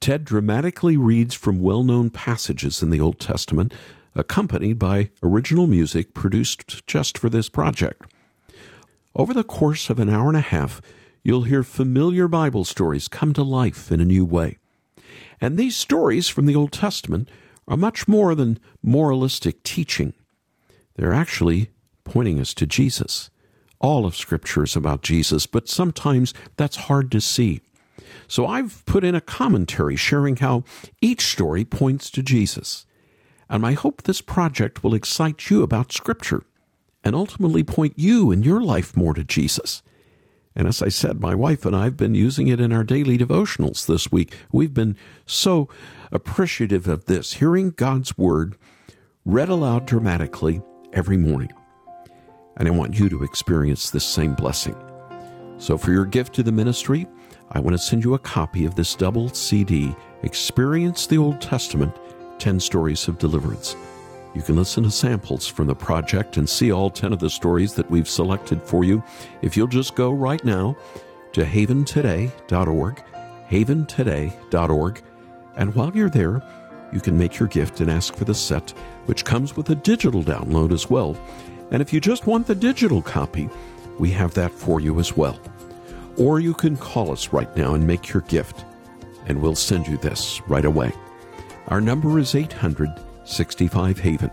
Ted 0.00 0.24
dramatically 0.24 0.96
reads 0.96 1.34
from 1.34 1.60
well 1.60 1.84
known 1.84 2.08
passages 2.08 2.82
in 2.82 2.88
the 2.88 3.00
Old 3.00 3.20
Testament, 3.20 3.74
accompanied 4.14 4.78
by 4.78 5.10
original 5.22 5.66
music 5.66 6.14
produced 6.14 6.86
just 6.86 7.18
for 7.18 7.28
this 7.28 7.50
project. 7.50 8.10
Over 9.14 9.34
the 9.34 9.44
course 9.44 9.90
of 9.90 9.98
an 9.98 10.08
hour 10.08 10.28
and 10.28 10.36
a 10.36 10.40
half, 10.40 10.80
you'll 11.22 11.42
hear 11.42 11.62
familiar 11.62 12.28
Bible 12.28 12.64
stories 12.64 13.08
come 13.08 13.34
to 13.34 13.42
life 13.42 13.92
in 13.92 14.00
a 14.00 14.06
new 14.06 14.24
way. 14.24 14.56
And 15.40 15.58
these 15.58 15.76
stories 15.76 16.28
from 16.28 16.46
the 16.46 16.56
Old 16.56 16.72
Testament 16.72 17.28
are 17.68 17.76
much 17.76 18.08
more 18.08 18.34
than 18.34 18.58
moralistic 18.82 19.62
teaching. 19.62 20.14
They're 20.96 21.12
actually 21.12 21.70
pointing 22.04 22.40
us 22.40 22.54
to 22.54 22.66
Jesus. 22.66 23.30
All 23.80 24.06
of 24.06 24.16
Scripture 24.16 24.64
is 24.64 24.76
about 24.76 25.02
Jesus, 25.02 25.46
but 25.46 25.68
sometimes 25.68 26.34
that's 26.56 26.76
hard 26.76 27.10
to 27.12 27.20
see. 27.20 27.60
So 28.28 28.46
I've 28.46 28.84
put 28.86 29.04
in 29.04 29.14
a 29.14 29.20
commentary 29.20 29.96
sharing 29.96 30.36
how 30.36 30.64
each 31.00 31.26
story 31.26 31.64
points 31.64 32.10
to 32.10 32.22
Jesus. 32.22 32.86
And 33.48 33.66
I 33.66 33.72
hope 33.72 34.02
this 34.02 34.20
project 34.20 34.84
will 34.84 34.94
excite 34.94 35.50
you 35.50 35.62
about 35.62 35.92
Scripture 35.92 36.44
and 37.02 37.14
ultimately 37.14 37.64
point 37.64 37.94
you 37.96 38.30
in 38.30 38.42
your 38.42 38.60
life 38.60 38.96
more 38.96 39.14
to 39.14 39.24
Jesus. 39.24 39.82
And 40.54 40.66
as 40.66 40.82
I 40.82 40.88
said, 40.88 41.20
my 41.20 41.34
wife 41.34 41.64
and 41.64 41.74
I 41.74 41.84
have 41.84 41.96
been 41.96 42.14
using 42.14 42.48
it 42.48 42.60
in 42.60 42.72
our 42.72 42.84
daily 42.84 43.16
devotionals 43.16 43.86
this 43.86 44.10
week. 44.10 44.34
We've 44.52 44.74
been 44.74 44.96
so 45.24 45.68
appreciative 46.12 46.88
of 46.88 47.06
this, 47.06 47.34
hearing 47.34 47.70
God's 47.70 48.18
Word 48.18 48.56
read 49.24 49.48
aloud 49.48 49.86
dramatically 49.86 50.60
every 50.92 51.16
morning. 51.16 51.52
And 52.56 52.66
I 52.68 52.72
want 52.72 52.98
you 52.98 53.08
to 53.08 53.22
experience 53.22 53.90
this 53.90 54.04
same 54.04 54.34
blessing. 54.34 54.76
So, 55.58 55.78
for 55.78 55.92
your 55.92 56.04
gift 56.04 56.34
to 56.34 56.42
the 56.42 56.52
ministry, 56.52 57.06
I 57.52 57.58
want 57.58 57.74
to 57.74 57.82
send 57.82 58.04
you 58.04 58.14
a 58.14 58.18
copy 58.18 58.64
of 58.64 58.76
this 58.76 58.94
double 58.94 59.28
CD, 59.28 59.94
Experience 60.22 61.08
the 61.08 61.18
Old 61.18 61.40
Testament 61.40 61.96
10 62.38 62.60
Stories 62.60 63.08
of 63.08 63.18
Deliverance. 63.18 63.74
You 64.34 64.42
can 64.42 64.54
listen 64.54 64.84
to 64.84 64.90
samples 64.90 65.48
from 65.48 65.66
the 65.66 65.74
project 65.74 66.36
and 66.36 66.48
see 66.48 66.70
all 66.70 66.90
10 66.90 67.12
of 67.12 67.18
the 67.18 67.28
stories 67.28 67.74
that 67.74 67.90
we've 67.90 68.08
selected 68.08 68.62
for 68.62 68.84
you 68.84 69.02
if 69.42 69.56
you'll 69.56 69.66
just 69.66 69.96
go 69.96 70.12
right 70.12 70.44
now 70.44 70.76
to 71.32 71.44
haventoday.org, 71.44 73.02
haventoday.org, 73.50 75.02
And 75.56 75.74
while 75.74 75.90
you're 75.92 76.08
there, 76.08 76.42
you 76.92 77.00
can 77.00 77.18
make 77.18 77.40
your 77.40 77.48
gift 77.48 77.80
and 77.80 77.90
ask 77.90 78.14
for 78.14 78.24
the 78.24 78.34
set, 78.34 78.70
which 79.06 79.24
comes 79.24 79.56
with 79.56 79.70
a 79.70 79.74
digital 79.74 80.22
download 80.22 80.72
as 80.72 80.88
well. 80.88 81.16
And 81.72 81.82
if 81.82 81.92
you 81.92 82.00
just 82.00 82.28
want 82.28 82.46
the 82.46 82.54
digital 82.54 83.02
copy, 83.02 83.48
we 83.98 84.12
have 84.12 84.34
that 84.34 84.52
for 84.52 84.80
you 84.80 85.00
as 85.00 85.16
well. 85.16 85.40
Or 86.20 86.38
you 86.38 86.52
can 86.52 86.76
call 86.76 87.12
us 87.12 87.32
right 87.32 87.56
now 87.56 87.72
and 87.72 87.86
make 87.86 88.12
your 88.12 88.20
gift, 88.24 88.66
and 89.24 89.40
we'll 89.40 89.54
send 89.54 89.86
you 89.86 89.96
this 89.96 90.42
right 90.46 90.66
away. 90.66 90.92
Our 91.68 91.80
number 91.80 92.18
is 92.18 92.34
800 92.34 92.90
65 93.24 93.98
Haven. 93.98 94.30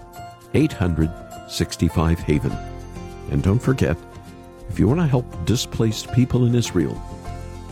800 0.53 1.09
65 1.47 2.19
Haven. 2.19 2.51
And 3.31 3.41
don't 3.41 3.57
forget, 3.57 3.95
if 4.69 4.77
you 4.77 4.89
want 4.89 4.99
to 4.99 5.07
help 5.07 5.45
displaced 5.45 6.11
people 6.11 6.45
in 6.45 6.55
Israel, 6.55 7.01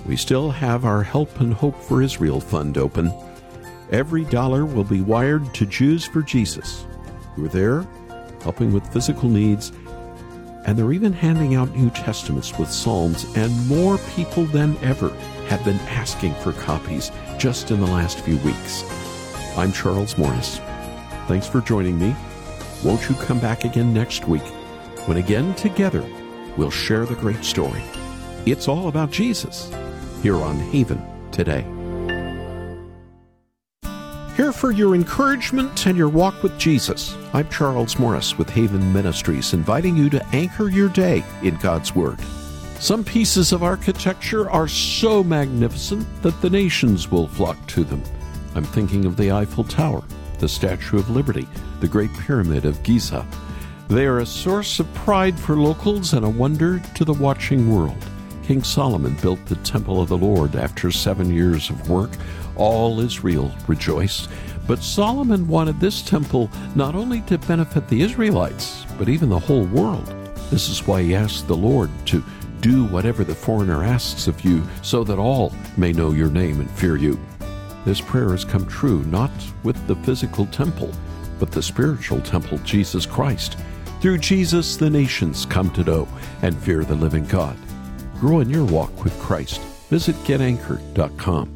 we 0.05 0.15
still 0.15 0.49
have 0.49 0.85
our 0.85 1.03
Help 1.03 1.41
and 1.41 1.53
Hope 1.53 1.77
for 1.81 2.01
Israel 2.01 2.39
fund 2.39 2.77
open. 2.77 3.11
Every 3.91 4.23
dollar 4.23 4.65
will 4.65 4.85
be 4.85 5.01
wired 5.01 5.53
to 5.55 5.65
Jews 5.65 6.05
for 6.05 6.21
Jesus, 6.21 6.85
We're 7.37 7.49
there 7.49 7.85
helping 8.45 8.71
with 8.71 8.87
physical 8.93 9.27
needs, 9.27 9.71
and 10.65 10.77
they're 10.77 10.93
even 10.93 11.13
handing 11.13 11.55
out 11.55 11.75
New 11.75 11.89
Testaments 11.91 12.57
with 12.57 12.71
Psalms, 12.71 13.25
and 13.35 13.67
more 13.67 13.97
people 14.15 14.45
than 14.45 14.77
ever 14.83 15.09
have 15.47 15.63
been 15.63 15.79
asking 15.81 16.33
for 16.35 16.53
copies 16.53 17.11
just 17.37 17.71
in 17.71 17.79
the 17.79 17.85
last 17.85 18.19
few 18.19 18.37
weeks. 18.39 18.83
I'm 19.57 19.71
Charles 19.71 20.17
Morris. 20.17 20.59
Thanks 21.27 21.47
for 21.47 21.61
joining 21.61 21.99
me. 21.99 22.15
Won't 22.83 23.07
you 23.09 23.15
come 23.15 23.39
back 23.39 23.63
again 23.63 23.93
next 23.93 24.27
week 24.27 24.45
when 25.07 25.17
again 25.17 25.53
together 25.55 26.05
we'll 26.57 26.71
share 26.71 27.05
the 27.05 27.15
great 27.15 27.43
story? 27.43 27.83
It's 28.45 28.67
all 28.67 28.87
about 28.87 29.11
Jesus 29.11 29.71
here 30.21 30.35
on 30.37 30.59
Haven 30.59 31.03
today. 31.31 31.74
For 34.65 34.71
your 34.71 34.95
encouragement 34.95 35.85
and 35.85 35.95
your 35.95 36.09
walk 36.09 36.41
with 36.41 36.57
Jesus. 36.57 37.15
I'm 37.33 37.47
Charles 37.49 37.99
Morris 37.99 38.35
with 38.35 38.49
Haven 38.49 38.91
Ministries, 38.91 39.53
inviting 39.53 39.95
you 39.95 40.09
to 40.09 40.25
anchor 40.33 40.69
your 40.69 40.89
day 40.89 41.23
in 41.43 41.55
God's 41.57 41.93
Word. 41.93 42.19
Some 42.79 43.03
pieces 43.03 43.51
of 43.51 43.61
architecture 43.61 44.49
are 44.49 44.67
so 44.67 45.23
magnificent 45.23 46.07
that 46.23 46.41
the 46.41 46.49
nations 46.49 47.11
will 47.11 47.27
flock 47.27 47.63
to 47.67 47.83
them. 47.83 48.01
I'm 48.55 48.63
thinking 48.63 49.05
of 49.05 49.17
the 49.17 49.31
Eiffel 49.31 49.65
Tower, 49.65 50.03
the 50.39 50.49
Statue 50.49 50.97
of 50.97 51.11
Liberty, 51.11 51.47
the 51.79 51.87
Great 51.87 52.11
Pyramid 52.13 52.65
of 52.65 52.81
Giza. 52.81 53.23
They 53.87 54.07
are 54.07 54.17
a 54.17 54.25
source 54.25 54.79
of 54.79 54.91
pride 54.95 55.39
for 55.39 55.57
locals 55.57 56.13
and 56.13 56.25
a 56.25 56.29
wonder 56.29 56.79
to 56.95 57.05
the 57.05 57.13
watching 57.13 57.71
world. 57.71 58.03
King 58.41 58.63
Solomon 58.63 59.15
built 59.21 59.45
the 59.45 59.57
temple 59.57 60.01
of 60.01 60.09
the 60.09 60.17
Lord 60.17 60.55
after 60.55 60.89
seven 60.89 61.31
years 61.31 61.69
of 61.69 61.87
work. 61.87 62.09
All 62.55 62.99
Israel 62.99 63.51
rejoiced. 63.67 64.29
But 64.67 64.83
Solomon 64.83 65.47
wanted 65.47 65.79
this 65.79 66.01
temple 66.01 66.49
not 66.75 66.95
only 66.95 67.21
to 67.21 67.37
benefit 67.37 67.87
the 67.87 68.01
Israelites, 68.01 68.85
but 68.97 69.09
even 69.09 69.29
the 69.29 69.39
whole 69.39 69.65
world. 69.65 70.07
This 70.49 70.69
is 70.69 70.87
why 70.87 71.03
he 71.03 71.15
asked 71.15 71.47
the 71.47 71.55
Lord 71.55 71.89
to 72.07 72.23
do 72.61 72.85
whatever 72.85 73.23
the 73.23 73.35
foreigner 73.35 73.83
asks 73.83 74.27
of 74.27 74.43
you, 74.43 74.63
so 74.81 75.03
that 75.03 75.19
all 75.19 75.53
may 75.77 75.91
know 75.91 76.11
your 76.11 76.31
name 76.31 76.59
and 76.59 76.71
fear 76.71 76.95
you. 76.95 77.19
This 77.85 78.01
prayer 78.01 78.31
has 78.31 78.43
come 78.43 78.65
true 78.65 79.03
not 79.03 79.31
with 79.63 79.85
the 79.85 79.95
physical 79.97 80.47
temple, 80.47 80.91
but 81.39 81.51
the 81.51 81.61
spiritual 81.61 82.21
temple, 82.21 82.57
Jesus 82.59 83.05
Christ. 83.05 83.57
Through 84.01 84.17
Jesus, 84.19 84.77
the 84.77 84.89
nations 84.89 85.45
come 85.45 85.69
to 85.71 85.83
know 85.83 86.07
and 86.41 86.57
fear 86.57 86.83
the 86.83 86.95
living 86.95 87.25
God. 87.25 87.57
Grow 88.19 88.39
in 88.39 88.49
your 88.49 88.65
walk 88.65 89.03
with 89.03 89.17
Christ. 89.19 89.61
Visit 89.89 90.15
getanchored.com. 90.23 91.54